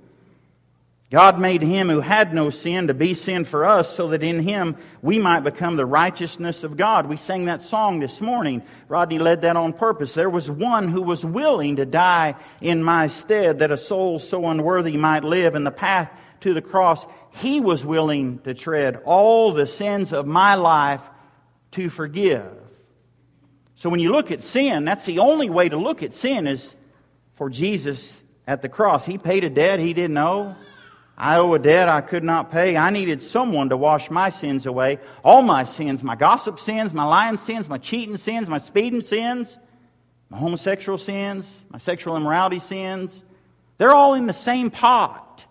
God 1.10 1.38
made 1.38 1.62
him 1.62 1.90
who 1.90 2.00
had 2.00 2.34
no 2.34 2.50
sin 2.50 2.88
to 2.88 2.94
be 2.94 3.14
sin 3.14 3.44
for 3.44 3.66
us 3.66 3.94
so 3.94 4.08
that 4.08 4.24
in 4.24 4.40
him 4.40 4.78
we 5.02 5.20
might 5.20 5.42
become 5.42 5.76
the 5.76 5.86
righteousness 5.86 6.64
of 6.64 6.78
God. 6.78 7.08
We 7.08 7.18
sang 7.18 7.46
that 7.46 7.62
song 7.62 8.00
this 8.00 8.22
morning. 8.22 8.64
Rodney 8.88 9.20
led 9.20 9.42
that 9.42 9.58
on 9.58 9.74
purpose. 9.74 10.14
There 10.14 10.30
was 10.30 10.50
one 10.50 10.88
who 10.88 11.02
was 11.02 11.26
willing 11.26 11.76
to 11.76 11.86
die 11.86 12.36
in 12.62 12.82
my 12.84 13.10
stead 13.10 13.60
that 13.60 13.70
a 13.70 13.76
soul 13.76 14.18
so 14.20 14.46
unworthy 14.46 14.96
might 14.96 15.26
live 15.26 15.54
in 15.54 15.66
the 15.66 15.72
path 15.72 16.10
to 16.40 16.54
the 16.54 16.62
cross, 16.62 17.06
he 17.32 17.60
was 17.60 17.84
willing 17.84 18.40
to 18.44 18.54
tread 18.54 19.02
all 19.04 19.52
the 19.52 19.68
sins 19.68 20.14
of 20.14 20.26
my 20.26 20.56
life 20.56 21.02
to 21.72 21.90
forgive. 21.90 22.50
So 23.76 23.90
when 23.90 24.00
you 24.00 24.14
look 24.14 24.32
at 24.32 24.42
sin, 24.42 24.86
that's 24.86 25.06
the 25.06 25.20
only 25.20 25.50
way 25.50 25.68
to 25.68 25.76
look 25.76 26.02
at 26.02 26.14
sin 26.14 26.48
is 26.48 26.74
for 27.42 27.50
Jesus 27.50 28.22
at 28.46 28.62
the 28.62 28.70
cross. 28.70 29.04
He 29.04 29.18
paid 29.18 29.44
a 29.44 29.50
debt 29.50 29.80
he 29.80 29.96
didn't 29.96 30.16
owe. 30.16 30.56
I 31.18 31.38
owe 31.38 31.52
a 31.56 31.58
debt 31.58 31.90
I 31.90 32.02
could 32.02 32.24
not 32.24 32.52
pay. 32.52 32.78
I 32.78 32.92
needed 32.92 33.24
someone 33.24 33.70
to 33.70 33.78
wash 33.78 34.12
my 34.12 34.30
sins 34.30 34.68
away. 34.68 35.00
All 35.26 35.42
my 35.42 35.64
sins, 35.64 36.04
my 36.04 36.16
gossip 36.16 36.60
sins, 36.60 36.94
my 36.94 37.04
lying 37.04 37.38
sins, 37.38 37.68
my 37.68 37.80
cheating 37.80 38.18
sins, 38.18 38.48
my 38.48 38.60
speeding 38.60 39.02
sins, 39.02 39.58
my 40.30 40.38
homosexual 40.38 41.00
sins, 41.00 41.52
my 41.72 41.80
sexual 41.80 42.16
immorality 42.16 42.60
sins. 42.60 43.24
They're 43.80 43.90
all 43.90 44.14
in 44.14 44.28
the 44.28 44.34
same 44.34 44.70
pot. 44.70 45.44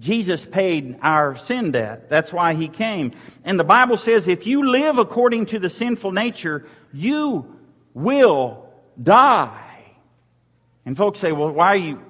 Jesus 0.00 0.44
paid 0.44 0.98
our 1.00 1.36
sin 1.36 1.70
debt. 1.70 2.10
That's 2.10 2.32
why 2.32 2.54
he 2.54 2.66
came. 2.66 3.12
And 3.44 3.56
the 3.56 3.62
Bible 3.62 3.98
says 3.98 4.26
if 4.26 4.48
you 4.48 4.68
live 4.68 4.98
according 4.98 5.46
to 5.46 5.60
the 5.60 5.70
sinful 5.70 6.10
nature, 6.10 6.66
you 6.92 7.56
will 7.94 8.68
die. 9.00 9.73
And 10.86 10.96
folks 10.96 11.18
say, 11.18 11.32
well, 11.32 11.50
why 11.50 11.68
are 11.68 11.76
you, 11.76 12.02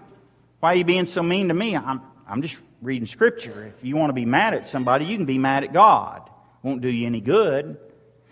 why 0.60 0.72
are 0.72 0.76
you 0.76 0.84
being 0.84 1.06
so 1.06 1.22
mean 1.22 1.48
to 1.48 1.54
me? 1.54 1.76
I'm, 1.76 2.00
I'm 2.26 2.42
just 2.42 2.58
reading 2.82 3.06
Scripture. 3.06 3.72
If 3.76 3.84
you 3.84 3.96
want 3.96 4.10
to 4.10 4.14
be 4.14 4.26
mad 4.26 4.54
at 4.54 4.68
somebody, 4.68 5.04
you 5.04 5.16
can 5.16 5.26
be 5.26 5.38
mad 5.38 5.64
at 5.64 5.72
God. 5.72 6.28
Won't 6.62 6.80
do 6.80 6.88
you 6.88 7.06
any 7.06 7.20
good. 7.20 7.78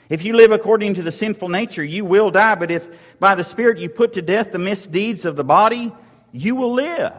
If 0.09 0.25
you 0.25 0.35
live 0.35 0.53
according 0.53 0.95
to 0.95 1.03
the 1.03 1.13
sinful 1.13 1.49
nature, 1.49 1.85
you 1.85 2.05
will 2.05 2.31
die. 2.31 2.55
But 2.55 2.71
if 2.71 2.89
by 3.19 3.35
the 3.35 3.45
Spirit 3.45 3.79
you 3.79 3.89
put 3.89 4.15
to 4.15 4.23
death 4.23 4.53
the 4.53 4.59
misdeeds 4.59 5.25
of 5.25 5.37
the 5.37 5.45
body, 5.45 5.93
you 6.33 6.55
will 6.55 6.73
live. 6.73 7.13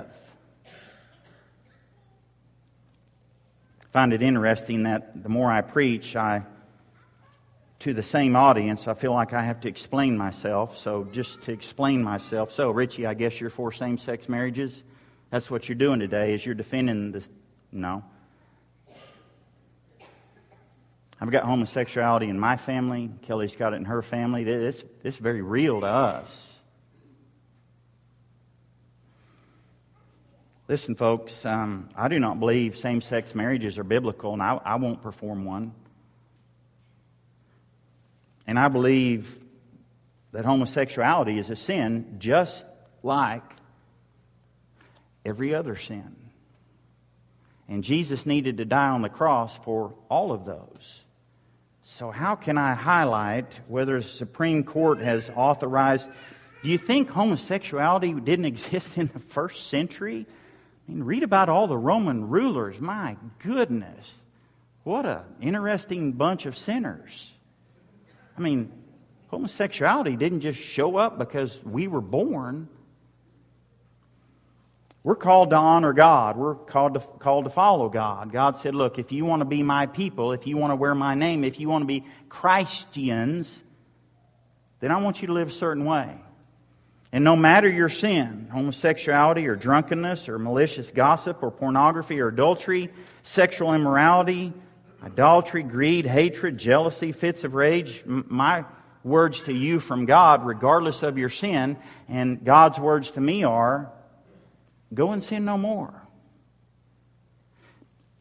I 3.81 3.85
find 3.91 4.13
it 4.13 4.21
interesting 4.21 4.83
that 4.83 5.23
the 5.23 5.29
more 5.29 5.51
I 5.51 5.61
preach, 5.61 6.15
I 6.15 6.43
to 7.83 7.93
the 7.93 8.01
same 8.01 8.37
audience, 8.37 8.87
I 8.87 8.93
feel 8.93 9.11
like 9.11 9.33
I 9.33 9.43
have 9.43 9.59
to 9.61 9.67
explain 9.67 10.17
myself. 10.17 10.77
So, 10.77 11.03
just 11.11 11.41
to 11.43 11.51
explain 11.51 12.01
myself, 12.01 12.53
so 12.53 12.71
Richie, 12.71 13.05
I 13.05 13.13
guess 13.13 13.41
you're 13.41 13.49
for 13.49 13.73
same-sex 13.73 14.29
marriages. 14.29 14.81
That's 15.31 15.51
what 15.51 15.67
you're 15.67 15.75
doing 15.75 15.99
today. 15.99 16.33
Is 16.33 16.45
you're 16.45 16.55
defending 16.55 17.11
this? 17.11 17.29
No. 17.73 18.05
I've 21.19 21.29
got 21.29 21.43
homosexuality 21.43 22.29
in 22.29 22.39
my 22.39 22.55
family. 22.55 23.11
Kelly's 23.23 23.57
got 23.57 23.73
it 23.73 23.77
in 23.77 23.85
her 23.85 24.01
family. 24.01 24.43
It's, 24.43 24.85
it's 25.03 25.17
very 25.17 25.41
real 25.41 25.81
to 25.81 25.87
us. 25.87 26.53
Listen, 30.69 30.95
folks, 30.95 31.45
um, 31.45 31.89
I 31.97 32.07
do 32.07 32.17
not 32.17 32.39
believe 32.39 32.77
same 32.77 33.01
sex 33.01 33.35
marriages 33.35 33.77
are 33.77 33.83
biblical, 33.83 34.31
and 34.31 34.41
I, 34.41 34.57
I 34.63 34.75
won't 34.75 35.01
perform 35.01 35.43
one. 35.43 35.73
And 38.45 38.59
I 38.59 38.67
believe 38.67 39.39
that 40.31 40.45
homosexuality 40.45 41.37
is 41.37 41.49
a 41.49 41.55
sin 41.55 42.17
just 42.19 42.65
like 43.01 43.43
every 45.25 45.53
other 45.53 45.75
sin. 45.75 46.15
And 47.69 47.83
Jesus 47.83 48.25
needed 48.25 48.57
to 48.57 48.65
die 48.65 48.89
on 48.89 49.01
the 49.01 49.09
cross 49.09 49.57
for 49.59 49.93
all 50.09 50.31
of 50.31 50.45
those. 50.45 51.01
So, 51.83 52.11
how 52.11 52.35
can 52.35 52.57
I 52.57 52.73
highlight 52.73 53.59
whether 53.67 53.99
the 53.99 54.07
Supreme 54.07 54.63
Court 54.63 54.99
has 54.99 55.29
authorized? 55.35 56.07
Do 56.63 56.69
you 56.69 56.77
think 56.77 57.09
homosexuality 57.09 58.13
didn't 58.13 58.45
exist 58.45 58.97
in 58.97 59.07
the 59.13 59.19
first 59.19 59.67
century? 59.67 60.25
I 60.87 60.91
mean, 60.91 61.03
read 61.03 61.23
about 61.23 61.49
all 61.49 61.67
the 61.67 61.77
Roman 61.77 62.29
rulers. 62.29 62.79
My 62.79 63.17
goodness. 63.39 64.13
What 64.83 65.05
an 65.05 65.21
interesting 65.41 66.13
bunch 66.13 66.45
of 66.45 66.57
sinners. 66.57 67.32
I 68.37 68.41
mean, 68.41 68.71
homosexuality 69.29 70.15
didn't 70.15 70.41
just 70.41 70.59
show 70.59 70.97
up 70.97 71.17
because 71.17 71.59
we 71.63 71.87
were 71.87 72.01
born. 72.01 72.67
We're 75.03 75.15
called 75.15 75.49
to 75.51 75.57
honor 75.57 75.93
God. 75.93 76.37
We're 76.37 76.55
called 76.55 76.93
to, 76.95 76.99
called 76.99 77.45
to 77.45 77.49
follow 77.49 77.89
God. 77.89 78.31
God 78.31 78.57
said, 78.57 78.73
Look, 78.73 78.99
if 78.99 79.11
you 79.11 79.25
want 79.25 79.41
to 79.41 79.45
be 79.45 79.61
my 79.61 79.85
people, 79.85 80.31
if 80.31 80.47
you 80.47 80.57
want 80.57 80.71
to 80.71 80.75
wear 80.75 80.95
my 80.95 81.13
name, 81.13 81.43
if 81.43 81.59
you 81.59 81.67
want 81.67 81.83
to 81.83 81.87
be 81.87 82.05
Christians, 82.29 83.61
then 84.79 84.91
I 84.91 84.97
want 84.97 85.21
you 85.21 85.27
to 85.27 85.33
live 85.33 85.49
a 85.49 85.51
certain 85.51 85.85
way. 85.85 86.15
And 87.11 87.23
no 87.23 87.35
matter 87.35 87.69
your 87.69 87.89
sin, 87.89 88.49
homosexuality 88.51 89.45
or 89.45 89.55
drunkenness 89.55 90.27
or 90.27 90.39
malicious 90.39 90.89
gossip 90.89 91.43
or 91.43 91.51
pornography 91.51 92.19
or 92.19 92.29
adultery, 92.29 92.89
sexual 93.21 93.73
immorality, 93.73 94.51
idolatry, 95.03 95.63
greed, 95.63 96.05
hatred, 96.05 96.57
jealousy, 96.57 97.11
fits 97.11 97.43
of 97.43 97.53
rage. 97.53 98.03
My 98.05 98.65
words 99.03 99.41
to 99.43 99.53
you 99.53 99.79
from 99.79 100.05
God, 100.05 100.45
regardless 100.45 101.03
of 101.03 101.17
your 101.17 101.29
sin, 101.29 101.77
and 102.07 102.43
God's 102.43 102.79
words 102.79 103.11
to 103.11 103.21
me 103.21 103.43
are 103.43 103.91
go 104.93 105.11
and 105.11 105.23
sin 105.23 105.43
no 105.43 105.57
more. 105.57 105.93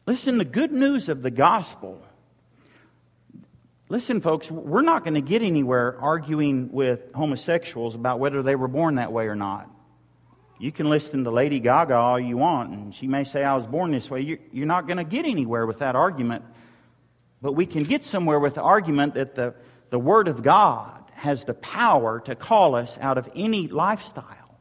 Listen, 0.05 0.37
the 0.37 0.45
good 0.45 0.73
news 0.73 1.07
of 1.07 1.21
the 1.21 1.31
gospel. 1.31 2.01
Listen, 3.87 4.19
folks, 4.19 4.51
we're 4.51 4.81
not 4.81 5.03
going 5.03 5.13
to 5.13 5.21
get 5.21 5.41
anywhere 5.41 5.97
arguing 6.01 6.71
with 6.71 7.13
homosexuals 7.13 7.95
about 7.95 8.19
whether 8.19 8.41
they 8.41 8.55
were 8.55 8.67
born 8.67 8.95
that 8.95 9.13
way 9.13 9.27
or 9.27 9.35
not. 9.35 9.69
You 10.59 10.71
can 10.71 10.89
listen 10.89 11.23
to 11.23 11.31
Lady 11.31 11.59
Gaga 11.59 11.95
all 11.95 12.19
you 12.19 12.37
want, 12.37 12.71
and 12.71 12.95
she 12.95 13.07
may 13.07 13.23
say, 13.23 13.43
I 13.43 13.55
was 13.55 13.67
born 13.67 13.91
this 13.91 14.09
way. 14.09 14.39
You're 14.51 14.67
not 14.67 14.87
going 14.87 14.97
to 14.97 15.03
get 15.03 15.25
anywhere 15.25 15.65
with 15.65 15.79
that 15.79 15.95
argument 15.95 16.43
but 17.43 17.51
we 17.51 17.65
can 17.65 17.83
get 17.83 18.05
somewhere 18.05 18.39
with 18.39 18.55
the 18.55 18.61
argument 18.61 19.15
that 19.15 19.35
the, 19.35 19.53
the 19.89 19.99
Word 19.99 20.29
of 20.29 20.41
God 20.41 21.03
has 21.11 21.43
the 21.43 21.53
power 21.53 22.21
to 22.21 22.35
call 22.35 22.73
us 22.73 22.97
out 23.01 23.17
of 23.17 23.29
any 23.35 23.67
lifestyle. 23.67 24.57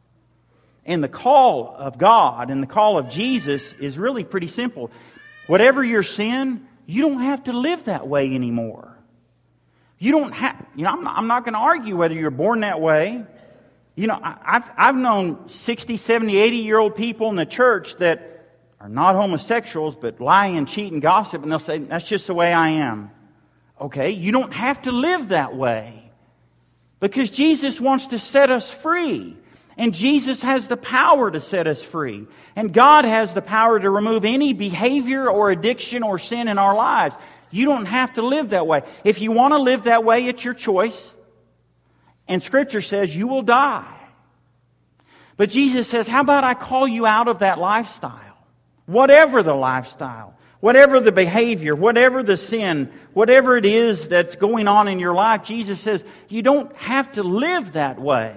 And 0.85 1.03
the 1.03 1.09
call 1.09 1.77
of 1.79 1.97
God 1.97 2.51
and 2.51 2.61
the 2.61 2.67
call 2.67 2.99
of 2.99 3.09
Jesus 3.09 3.73
is 3.75 3.97
really 3.97 4.25
pretty 4.25 4.49
simple. 4.49 4.91
Whatever 5.47 5.85
your 5.85 6.03
sin, 6.03 6.67
you 6.85 7.03
don't 7.03 7.21
have 7.21 7.45
to 7.45 7.53
live 7.53 7.85
that 7.85 8.09
way 8.09 8.35
anymore. 8.35 8.99
You 10.01 10.11
don't 10.11 10.33
have, 10.33 10.67
you 10.75 10.83
know, 10.83 10.91
I'm 10.91 11.05
not, 11.05 11.25
not 11.25 11.45
going 11.45 11.55
to 11.55 11.61
argue 11.61 11.97
whether 11.97 12.15
you're 12.15 12.33
born 12.33 12.61
that 12.61 12.81
way. 12.81 13.25
You 13.95 14.09
know, 14.09 14.19
I, 14.21 14.37
I've, 14.45 14.71
I've 14.77 14.97
known 14.97 15.49
60, 15.49 15.97
70, 15.97 16.37
80 16.37 16.57
year 16.57 16.79
old 16.81 16.97
people 16.97 17.31
in 17.31 17.37
the 17.37 17.47
church 17.47 17.95
that 17.99 18.32
are 18.83 18.89
not 18.89 19.15
homosexuals, 19.15 19.95
but 19.95 20.21
lie 20.21 20.47
and 20.47 20.67
cheat 20.67 20.93
and 20.93 21.01
gossip, 21.01 21.41
and 21.45 21.53
they'll 21.53 21.61
say, 21.61 21.79
That's 21.79 22.07
just 22.07 22.27
the 22.27 22.35
way 22.35 22.53
I 22.53 22.71
am. 22.71 23.13
Okay, 23.81 24.11
you 24.11 24.33
don't 24.33 24.53
have 24.53 24.83
to 24.83 24.93
live 24.93 25.29
that 25.29 25.55
way 25.55 26.11
because 26.99 27.31
Jesus 27.31 27.81
wants 27.81 28.09
to 28.09 28.19
set 28.19 28.51
us 28.51 28.69
free. 28.69 29.37
And 29.79 29.95
Jesus 29.95 30.43
has 30.43 30.67
the 30.67 30.77
power 30.77 31.31
to 31.31 31.41
set 31.41 31.67
us 31.67 31.83
free. 31.83 32.27
And 32.55 32.75
God 32.75 33.07
has 33.07 33.33
the 33.33 33.41
power 33.41 33.81
to 33.81 33.89
remove 33.89 34.25
any 34.25 34.53
behavior 34.53 35.31
or 35.31 35.51
addiction 35.51 36.03
or 36.03 36.19
sin 36.19 36.47
in 36.49 36.59
our 36.59 36.75
lives. 36.75 37.15
You 37.51 37.65
don't 37.65 37.87
have 37.87 38.13
to 38.15 38.23
live 38.23 38.51
that 38.51 38.67
way. 38.67 38.83
If 39.03 39.21
you 39.21 39.33
want 39.33 39.53
to 39.55 39.59
live 39.59 39.85
that 39.85 40.05
way, 40.05 40.27
it's 40.27 40.45
your 40.45 40.55
choice. 40.55 41.11
And 42.29 42.43
Scripture 42.43 42.83
says 42.83 43.17
you 43.17 43.29
will 43.29 43.43
die. 43.43 43.99
But 45.37 45.51
Jesus 45.51 45.89
says, 45.89 46.07
How 46.07 46.21
about 46.21 46.45
I 46.45 46.55
call 46.55 46.87
you 46.87 47.07
out 47.07 47.29
of 47.29 47.39
that 47.39 47.59
lifestyle? 47.59 48.32
Whatever 48.87 49.43
the 49.43 49.55
lifestyle, 49.55 50.35
whatever 50.61 51.01
the 51.01 51.13
behavior, 51.13 51.75
whatever 51.75 52.23
the 52.23 52.37
sin, 52.37 52.93
whatever 53.13 53.57
it 53.57 53.65
is 53.65 54.09
that's 54.09 54.37
going 54.37 54.69
on 54.69 54.89
in 54.89 54.99
your 54.99 55.15
life, 55.15 55.45
Jesus 55.45 55.81
says 55.81 56.05
you 56.29 56.43
don't 56.43 56.75
have 56.77 57.11
to 57.13 57.23
live 57.23 57.73
that 57.73 58.01
way. 58.01 58.35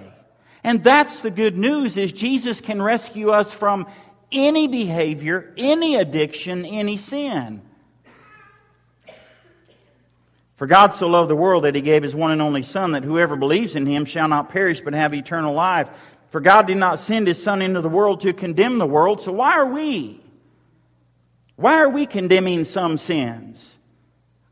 And 0.64 0.82
that's 0.82 1.20
the 1.20 1.30
good 1.30 1.56
news 1.56 1.96
is 1.96 2.12
Jesus 2.12 2.60
can 2.60 2.82
rescue 2.82 3.30
us 3.30 3.52
from 3.52 3.86
any 4.32 4.66
behavior, 4.66 5.52
any 5.56 5.96
addiction, 5.96 6.64
any 6.64 6.96
sin. 6.96 7.62
For 10.56 10.66
God 10.66 10.94
so 10.94 11.06
loved 11.06 11.30
the 11.30 11.36
world 11.36 11.64
that 11.64 11.74
he 11.74 11.82
gave 11.82 12.02
his 12.02 12.14
one 12.14 12.32
and 12.32 12.42
only 12.42 12.62
Son, 12.62 12.92
that 12.92 13.04
whoever 13.04 13.36
believes 13.36 13.76
in 13.76 13.86
him 13.86 14.04
shall 14.04 14.26
not 14.26 14.48
perish 14.48 14.80
but 14.80 14.94
have 14.94 15.14
eternal 15.14 15.54
life. 15.54 15.88
For 16.30 16.40
God 16.40 16.66
did 16.66 16.78
not 16.78 16.98
send 16.98 17.26
his 17.26 17.42
Son 17.42 17.62
into 17.62 17.80
the 17.80 17.88
world 17.88 18.22
to 18.22 18.32
condemn 18.32 18.78
the 18.78 18.86
world, 18.86 19.20
so 19.20 19.32
why 19.32 19.52
are 19.52 19.66
we? 19.66 20.20
Why 21.56 21.78
are 21.80 21.88
we 21.88 22.06
condemning 22.06 22.64
some 22.64 22.98
sins? 22.98 23.72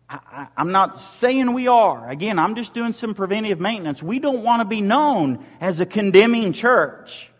I, 0.08 0.48
am 0.56 0.72
not 0.72 1.00
saying 1.00 1.52
we 1.52 1.68
are. 1.68 2.08
Again, 2.08 2.38
I'm 2.38 2.54
just 2.54 2.74
doing 2.74 2.92
some 2.92 3.14
preventive 3.14 3.60
maintenance. 3.60 4.02
We 4.02 4.18
don't 4.18 4.42
want 4.42 4.60
to 4.60 4.64
be 4.64 4.80
known 4.80 5.44
as 5.60 5.80
a 5.80 5.86
condemning 5.86 6.52
church. 6.52 7.30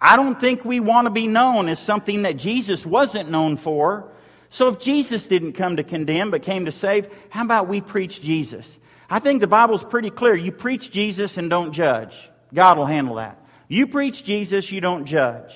I 0.00 0.16
don't 0.16 0.40
think 0.40 0.64
we 0.64 0.80
want 0.80 1.06
to 1.06 1.10
be 1.10 1.26
known 1.26 1.68
as 1.68 1.78
something 1.78 2.22
that 2.22 2.36
Jesus 2.36 2.84
wasn't 2.84 3.30
known 3.30 3.56
for. 3.56 4.08
So 4.50 4.68
if 4.68 4.78
Jesus 4.78 5.26
didn't 5.28 5.52
come 5.52 5.76
to 5.76 5.84
condemn 5.84 6.30
but 6.30 6.42
came 6.42 6.64
to 6.64 6.72
save, 6.72 7.08
how 7.30 7.44
about 7.44 7.68
we 7.68 7.80
preach 7.80 8.20
Jesus? 8.20 8.68
I 9.08 9.18
think 9.18 9.40
the 9.40 9.46
Bible's 9.46 9.84
pretty 9.84 10.10
clear. 10.10 10.34
You 10.34 10.52
preach 10.52 10.90
Jesus 10.90 11.36
and 11.36 11.48
don't 11.48 11.72
judge. 11.72 12.14
God 12.52 12.78
will 12.78 12.86
handle 12.86 13.16
that. 13.16 13.38
You 13.68 13.86
preach 13.86 14.24
Jesus, 14.24 14.70
you 14.70 14.80
don't 14.80 15.04
judge. 15.04 15.54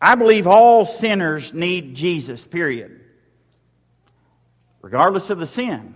I 0.00 0.14
believe 0.14 0.46
all 0.46 0.84
sinners 0.84 1.54
need 1.54 1.94
Jesus, 1.94 2.44
period. 2.46 3.00
Regardless 4.82 5.30
of 5.30 5.38
the 5.38 5.46
sin. 5.46 5.94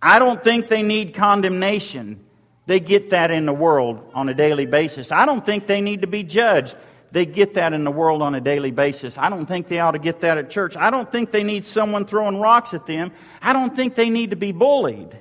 I 0.00 0.18
don't 0.18 0.42
think 0.42 0.68
they 0.68 0.82
need 0.82 1.14
condemnation. 1.14 2.24
They 2.66 2.80
get 2.80 3.10
that 3.10 3.30
in 3.30 3.46
the 3.46 3.52
world 3.52 4.10
on 4.14 4.28
a 4.28 4.34
daily 4.34 4.66
basis. 4.66 5.12
I 5.12 5.26
don't 5.26 5.44
think 5.44 5.66
they 5.66 5.80
need 5.80 6.02
to 6.02 6.06
be 6.06 6.22
judged. 6.22 6.76
They 7.12 7.24
get 7.24 7.54
that 7.54 7.72
in 7.72 7.84
the 7.84 7.90
world 7.90 8.22
on 8.22 8.34
a 8.34 8.40
daily 8.40 8.72
basis. 8.72 9.16
I 9.16 9.28
don't 9.28 9.46
think 9.46 9.68
they 9.68 9.78
ought 9.78 9.92
to 9.92 9.98
get 9.98 10.20
that 10.22 10.38
at 10.38 10.50
church. 10.50 10.76
I 10.76 10.90
don't 10.90 11.10
think 11.10 11.30
they 11.30 11.44
need 11.44 11.64
someone 11.64 12.04
throwing 12.04 12.40
rocks 12.40 12.74
at 12.74 12.86
them. 12.86 13.12
I 13.40 13.52
don't 13.52 13.74
think 13.74 13.94
they 13.94 14.10
need 14.10 14.30
to 14.30 14.36
be 14.36 14.52
bullied. 14.52 15.16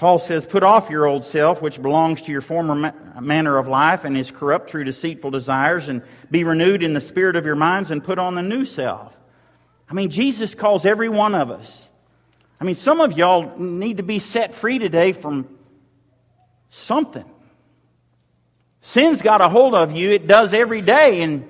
Paul 0.00 0.18
says, 0.18 0.46
Put 0.46 0.62
off 0.62 0.88
your 0.88 1.04
old 1.04 1.24
self, 1.24 1.60
which 1.60 1.80
belongs 1.80 2.22
to 2.22 2.32
your 2.32 2.40
former 2.40 2.74
ma- 2.74 3.20
manner 3.20 3.58
of 3.58 3.68
life 3.68 4.04
and 4.06 4.16
is 4.16 4.30
corrupt 4.30 4.70
through 4.70 4.84
deceitful 4.84 5.30
desires, 5.30 5.90
and 5.90 6.00
be 6.30 6.42
renewed 6.42 6.82
in 6.82 6.94
the 6.94 7.02
spirit 7.02 7.36
of 7.36 7.44
your 7.44 7.54
minds, 7.54 7.90
and 7.90 8.02
put 8.02 8.18
on 8.18 8.34
the 8.34 8.40
new 8.40 8.64
self. 8.64 9.14
I 9.90 9.92
mean, 9.92 10.08
Jesus 10.08 10.54
calls 10.54 10.86
every 10.86 11.10
one 11.10 11.34
of 11.34 11.50
us. 11.50 11.86
I 12.58 12.64
mean, 12.64 12.76
some 12.76 13.02
of 13.02 13.12
y'all 13.12 13.58
need 13.58 13.98
to 13.98 14.02
be 14.02 14.20
set 14.20 14.54
free 14.54 14.78
today 14.78 15.12
from 15.12 15.46
something. 16.70 17.30
Sin's 18.80 19.20
got 19.20 19.42
a 19.42 19.50
hold 19.50 19.74
of 19.74 19.92
you, 19.92 20.12
it 20.12 20.26
does 20.26 20.54
every 20.54 20.80
day, 20.80 21.20
and 21.20 21.46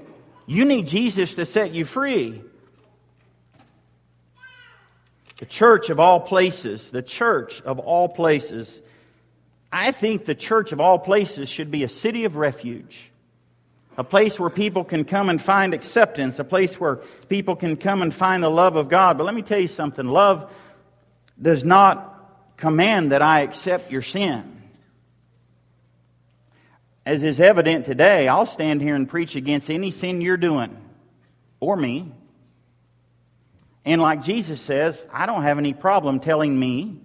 You 0.49 0.65
need 0.65 0.89
Jesus 0.89 1.37
to 1.37 1.47
set 1.47 1.71
you 1.71 1.85
free. 1.85 2.43
The 5.41 5.47
church 5.47 5.89
of 5.89 5.99
all 5.99 6.21
places, 6.21 6.91
the 6.91 7.03
church 7.03 7.63
of 7.63 7.79
all 7.79 8.11
places. 8.11 8.81
I 9.73 9.91
think 9.91 10.27
the 10.27 10.35
church 10.35 10.73
of 10.73 10.81
all 10.81 10.99
places 10.99 11.49
should 11.49 11.71
be 11.71 11.83
a 11.83 11.89
city 11.89 12.27
of 12.27 12.37
refuge. 12.37 13.11
A 13.97 14.05
place 14.05 14.39
where 14.39 14.51
people 14.51 14.85
can 14.85 15.05
come 15.05 15.31
and 15.31 15.41
find 15.41 15.73
acceptance, 15.73 16.39
a 16.39 16.45
place 16.45 16.79
where 16.79 16.97
people 17.31 17.57
can 17.57 17.79
come 17.79 18.03
and 18.03 18.13
find 18.13 18.43
the 18.43 18.51
love 18.51 18.77
of 18.77 18.91
God. 18.91 19.17
But 19.17 19.25
let 19.25 19.35
me 19.35 19.41
tell 19.41 19.59
you 19.59 19.67
something 19.67 20.07
love 20.07 20.53
does 21.41 21.65
not 21.65 22.07
command 22.59 23.13
that 23.13 23.23
I 23.23 23.41
accept 23.41 23.91
your 23.91 24.03
sin. 24.03 24.63
As 27.07 27.25
is 27.25 27.41
evident 27.41 27.87
today, 27.87 28.29
I'll 28.29 28.45
stand 28.45 28.83
here 28.83 28.95
and 28.95 29.09
preach 29.09 29.37
against 29.37 29.71
any 29.71 29.91
sin 29.91 30.21
you're 30.21 30.37
doing 30.37 30.77
or 31.61 31.79
me. 31.79 32.13
And 33.85 34.01
like 34.03 34.23
Jesus 34.23 34.61
says, 34.61 35.05
I 35.13 35.27
don't 35.27 35.43
have 35.43 35.59
any 35.59 35.73
problem 35.73 36.21
telling 36.21 36.59
me 36.59 37.01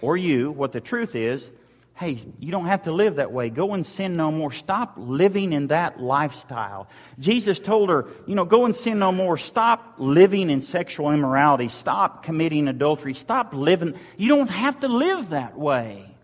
or 0.00 0.16
you 0.16 0.50
what 0.50 0.72
the 0.72 0.80
truth 0.80 1.14
is. 1.14 1.48
Hey, 1.94 2.18
you 2.38 2.50
don't 2.50 2.66
have 2.66 2.82
to 2.82 2.92
live 2.92 3.16
that 3.16 3.32
way. 3.32 3.48
Go 3.48 3.72
and 3.72 3.84
sin 3.84 4.16
no 4.16 4.30
more. 4.30 4.52
Stop 4.52 4.94
living 4.98 5.54
in 5.54 5.68
that 5.68 5.98
lifestyle. 5.98 6.88
Jesus 7.18 7.58
told 7.58 7.88
her, 7.88 8.06
you 8.26 8.34
know, 8.34 8.44
go 8.44 8.66
and 8.66 8.76
sin 8.76 8.98
no 8.98 9.12
more. 9.12 9.38
Stop 9.38 9.94
living 9.96 10.50
in 10.50 10.60
sexual 10.60 11.10
immorality. 11.10 11.68
Stop 11.68 12.22
committing 12.22 12.68
adultery. 12.68 13.14
Stop 13.14 13.54
living. 13.54 13.94
You 14.18 14.28
don't 14.28 14.50
have 14.50 14.80
to 14.80 14.88
live 14.88 15.30
that 15.30 15.56
way. 15.56 16.14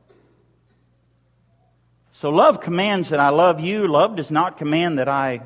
So 2.12 2.28
love 2.28 2.60
commands 2.60 3.08
that 3.08 3.20
I 3.20 3.30
love 3.30 3.60
you. 3.60 3.88
Love 3.88 4.16
does 4.16 4.30
not 4.30 4.58
command 4.58 4.98
that 4.98 5.08
I 5.08 5.40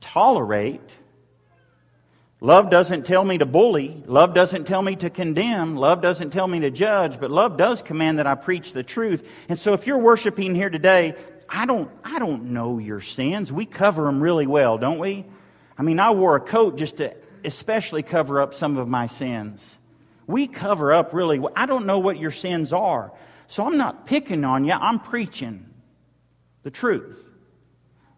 tolerate. 0.00 0.80
Love 2.44 2.68
doesn't 2.68 3.06
tell 3.06 3.24
me 3.24 3.38
to 3.38 3.46
bully. 3.46 4.02
Love 4.04 4.34
doesn't 4.34 4.66
tell 4.66 4.82
me 4.82 4.94
to 4.96 5.08
condemn. 5.08 5.76
Love 5.76 6.02
doesn't 6.02 6.28
tell 6.28 6.46
me 6.46 6.60
to 6.60 6.70
judge. 6.70 7.18
But 7.18 7.30
love 7.30 7.56
does 7.56 7.80
command 7.80 8.18
that 8.18 8.26
I 8.26 8.34
preach 8.34 8.74
the 8.74 8.82
truth. 8.82 9.26
And 9.48 9.58
so 9.58 9.72
if 9.72 9.86
you're 9.86 9.96
worshiping 9.96 10.54
here 10.54 10.68
today, 10.68 11.14
I 11.48 11.64
don't, 11.64 11.90
I 12.04 12.18
don't 12.18 12.52
know 12.52 12.76
your 12.76 13.00
sins. 13.00 13.50
We 13.50 13.64
cover 13.64 14.04
them 14.04 14.22
really 14.22 14.46
well, 14.46 14.76
don't 14.76 14.98
we? 14.98 15.24
I 15.78 15.82
mean, 15.84 15.98
I 15.98 16.10
wore 16.10 16.36
a 16.36 16.40
coat 16.40 16.76
just 16.76 16.98
to 16.98 17.14
especially 17.46 18.02
cover 18.02 18.42
up 18.42 18.52
some 18.52 18.76
of 18.76 18.88
my 18.88 19.06
sins. 19.06 19.78
We 20.26 20.46
cover 20.46 20.92
up 20.92 21.14
really 21.14 21.38
well. 21.38 21.54
I 21.56 21.64
don't 21.64 21.86
know 21.86 21.98
what 21.98 22.18
your 22.18 22.30
sins 22.30 22.74
are. 22.74 23.10
So 23.48 23.64
I'm 23.64 23.78
not 23.78 24.04
picking 24.04 24.44
on 24.44 24.66
you. 24.66 24.74
I'm 24.74 25.00
preaching 25.00 25.64
the 26.62 26.70
truth. 26.70 27.24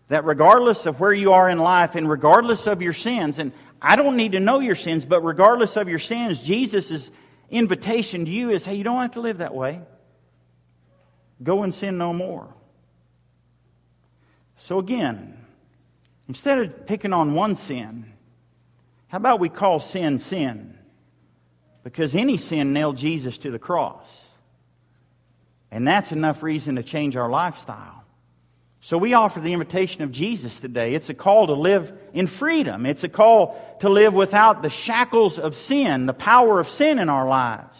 That 0.08 0.24
regardless 0.24 0.86
of 0.86 1.00
where 1.00 1.12
you 1.12 1.32
are 1.32 1.50
in 1.50 1.58
life 1.58 1.96
and 1.96 2.08
regardless 2.08 2.68
of 2.68 2.80
your 2.80 2.92
sins, 2.92 3.40
and 3.40 3.52
I 3.80 3.96
don't 3.96 4.16
need 4.16 4.32
to 4.32 4.40
know 4.40 4.60
your 4.60 4.74
sins, 4.74 5.04
but 5.04 5.22
regardless 5.22 5.76
of 5.76 5.88
your 5.88 5.98
sins, 5.98 6.40
Jesus' 6.40 7.10
invitation 7.50 8.24
to 8.24 8.30
you 8.30 8.50
is 8.50 8.64
hey, 8.64 8.74
you 8.74 8.84
don't 8.84 9.00
have 9.02 9.12
to 9.12 9.20
live 9.20 9.38
that 9.38 9.54
way. 9.54 9.80
Go 11.42 11.62
and 11.62 11.74
sin 11.74 11.98
no 11.98 12.12
more. 12.12 12.48
So 14.58 14.78
again, 14.78 15.38
instead 16.28 16.58
of 16.58 16.86
picking 16.86 17.12
on 17.12 17.34
one 17.34 17.56
sin, 17.56 18.12
how 19.08 19.18
about 19.18 19.38
we 19.38 19.48
call 19.48 19.78
sin 19.78 20.18
sin? 20.18 20.76
Because 21.84 22.16
any 22.16 22.36
sin 22.36 22.72
nailed 22.72 22.96
Jesus 22.96 23.38
to 23.38 23.50
the 23.50 23.58
cross. 23.58 24.24
And 25.70 25.86
that's 25.86 26.10
enough 26.10 26.42
reason 26.42 26.76
to 26.76 26.82
change 26.82 27.16
our 27.16 27.28
lifestyle. 27.28 28.02
So 28.86 28.98
we 28.98 29.14
offer 29.14 29.40
the 29.40 29.52
invitation 29.52 30.02
of 30.02 30.12
Jesus 30.12 30.60
today. 30.60 30.94
It's 30.94 31.08
a 31.08 31.14
call 31.14 31.48
to 31.48 31.54
live 31.54 31.92
in 32.14 32.28
freedom. 32.28 32.86
It's 32.86 33.02
a 33.02 33.08
call 33.08 33.60
to 33.80 33.88
live 33.88 34.14
without 34.14 34.62
the 34.62 34.70
shackles 34.70 35.40
of 35.40 35.56
sin, 35.56 36.06
the 36.06 36.14
power 36.14 36.60
of 36.60 36.68
sin 36.68 37.00
in 37.00 37.08
our 37.08 37.26
lives. 37.26 37.76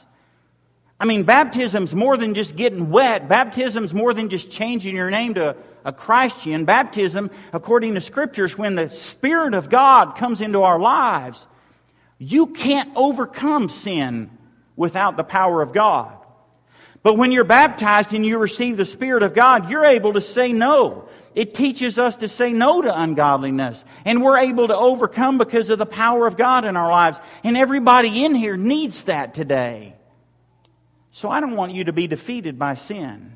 I 0.99 1.05
mean, 1.05 1.23
baptism's 1.23 1.95
more 1.95 2.17
than 2.17 2.35
just 2.35 2.57
getting 2.57 2.91
wet. 2.91 3.29
Baptism's 3.29 3.95
more 3.95 4.15
than 4.15 4.31
just 4.31 4.51
changing 4.51 4.97
your 4.97 5.09
name 5.09 5.35
to 5.35 5.55
a 5.85 5.93
Christian. 5.93 6.65
Baptism, 6.65 7.31
according 7.53 7.95
to 7.95 8.01
scriptures, 8.01 8.59
when 8.59 8.75
the 8.75 8.91
Spirit 8.91 9.55
of 9.55 9.71
God 9.71 10.17
comes 10.17 10.41
into 10.41 10.63
our 10.63 10.81
lives, 10.81 11.47
you 12.19 12.49
can't 12.49 12.91
overcome 12.97 13.69
sin 13.69 14.29
without 14.75 15.17
the 15.17 15.23
power 15.23 15.63
of 15.63 15.73
God. 15.73 16.19
But 17.03 17.17
when 17.17 17.33
you're 17.33 17.45
baptized 17.45 18.15
and 18.15 18.25
you 18.25 18.39
receive 18.39 18.77
the 18.77 18.85
Spirit 18.85 19.23
of 19.23 19.35
God, 19.35 19.71
you're 19.71 19.85
able 19.85 20.15
to 20.15 20.21
say 20.21 20.53
no. 20.53 21.09
It 21.35 21.55
teaches 21.55 21.99
us 21.99 22.17
to 22.17 22.29
say 22.29 22.53
no 22.53 22.83
to 22.83 23.01
ungodliness. 23.01 23.85
And 24.05 24.23
we're 24.23 24.39
able 24.39 24.69
to 24.69 24.77
overcome 24.77 25.39
because 25.39 25.71
of 25.71 25.79
the 25.79 25.87
power 25.87 26.27
of 26.27 26.37
God 26.37 26.65
in 26.65 26.77
our 26.77 26.91
lives. 26.91 27.19
And 27.45 27.57
everybody 27.57 28.25
in 28.25 28.35
here 28.35 28.57
needs 28.57 29.05
that 29.05 29.35
today. 29.35 29.95
So 31.13 31.29
I 31.31 31.41
don't 31.41 31.57
want 31.57 31.73
you 31.73 31.85
to 31.85 31.93
be 31.93 32.07
defeated 32.07 32.59
by 32.59 32.75
sin. 32.75 33.33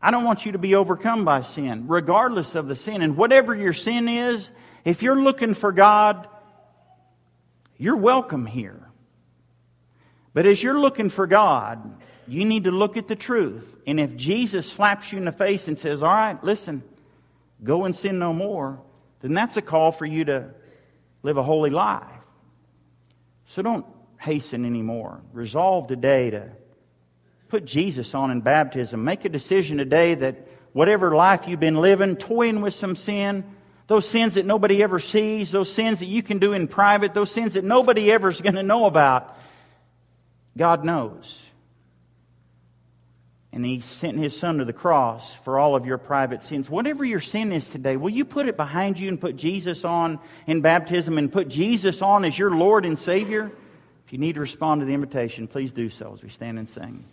I 0.00 0.10
don't 0.10 0.24
want 0.24 0.44
you 0.44 0.52
to 0.52 0.58
be 0.58 0.74
overcome 0.74 1.24
by 1.24 1.40
sin, 1.40 1.88
regardless 1.88 2.54
of 2.54 2.68
the 2.68 2.76
sin. 2.76 3.00
And 3.00 3.16
whatever 3.16 3.54
your 3.54 3.72
sin 3.72 4.06
is, 4.06 4.50
if 4.84 5.02
you're 5.02 5.16
looking 5.16 5.54
for 5.54 5.72
God, 5.72 6.28
you're 7.78 7.96
welcome 7.96 8.44
here. 8.44 8.86
But 10.34 10.44
as 10.44 10.62
you're 10.62 10.78
looking 10.78 11.08
for 11.08 11.26
God, 11.26 12.02
you 12.26 12.44
need 12.44 12.64
to 12.64 12.70
look 12.70 12.96
at 12.96 13.08
the 13.08 13.16
truth. 13.16 13.76
And 13.86 14.00
if 14.00 14.16
Jesus 14.16 14.70
slaps 14.70 15.12
you 15.12 15.18
in 15.18 15.24
the 15.24 15.32
face 15.32 15.68
and 15.68 15.78
says, 15.78 16.02
All 16.02 16.08
right, 16.08 16.42
listen, 16.42 16.82
go 17.62 17.84
and 17.84 17.94
sin 17.94 18.18
no 18.18 18.32
more, 18.32 18.80
then 19.20 19.34
that's 19.34 19.56
a 19.56 19.62
call 19.62 19.92
for 19.92 20.06
you 20.06 20.24
to 20.26 20.50
live 21.22 21.36
a 21.36 21.42
holy 21.42 21.70
life. 21.70 22.02
So 23.46 23.62
don't 23.62 23.86
hasten 24.18 24.64
anymore. 24.64 25.20
Resolve 25.32 25.86
today 25.86 26.30
to 26.30 26.50
put 27.48 27.64
Jesus 27.64 28.14
on 28.14 28.30
in 28.30 28.40
baptism. 28.40 29.04
Make 29.04 29.24
a 29.24 29.28
decision 29.28 29.78
today 29.78 30.14
that 30.14 30.48
whatever 30.72 31.14
life 31.14 31.46
you've 31.46 31.60
been 31.60 31.76
living, 31.76 32.16
toying 32.16 32.60
with 32.60 32.74
some 32.74 32.96
sin, 32.96 33.44
those 33.86 34.08
sins 34.08 34.34
that 34.34 34.46
nobody 34.46 34.82
ever 34.82 34.98
sees, 34.98 35.50
those 35.50 35.70
sins 35.70 36.00
that 36.00 36.06
you 36.06 36.22
can 36.22 36.38
do 36.38 36.52
in 36.52 36.68
private, 36.68 37.14
those 37.14 37.30
sins 37.30 37.54
that 37.54 37.64
nobody 37.64 38.10
ever 38.10 38.30
is 38.30 38.40
going 38.40 38.54
to 38.54 38.62
know 38.62 38.86
about, 38.86 39.38
God 40.56 40.84
knows 40.84 41.44
and 43.54 43.64
he 43.64 43.78
sent 43.78 44.18
his 44.18 44.36
son 44.36 44.58
to 44.58 44.64
the 44.64 44.72
cross 44.72 45.32
for 45.36 45.60
all 45.60 45.76
of 45.76 45.86
your 45.86 45.96
private 45.96 46.42
sins. 46.42 46.68
Whatever 46.68 47.04
your 47.04 47.20
sin 47.20 47.52
is 47.52 47.70
today, 47.70 47.96
will 47.96 48.10
you 48.10 48.24
put 48.24 48.48
it 48.48 48.56
behind 48.56 48.98
you 48.98 49.08
and 49.08 49.20
put 49.20 49.36
Jesus 49.36 49.84
on 49.84 50.18
in 50.48 50.60
baptism 50.60 51.18
and 51.18 51.32
put 51.32 51.46
Jesus 51.48 52.02
on 52.02 52.24
as 52.24 52.36
your 52.36 52.50
Lord 52.50 52.84
and 52.84 52.98
Savior? 52.98 53.52
If 54.06 54.12
you 54.12 54.18
need 54.18 54.34
to 54.34 54.40
respond 54.40 54.80
to 54.80 54.86
the 54.86 54.92
invitation, 54.92 55.46
please 55.46 55.70
do 55.70 55.88
so 55.88 56.12
as 56.12 56.20
we 56.20 56.30
stand 56.30 56.58
and 56.58 56.68
sing. 56.68 57.04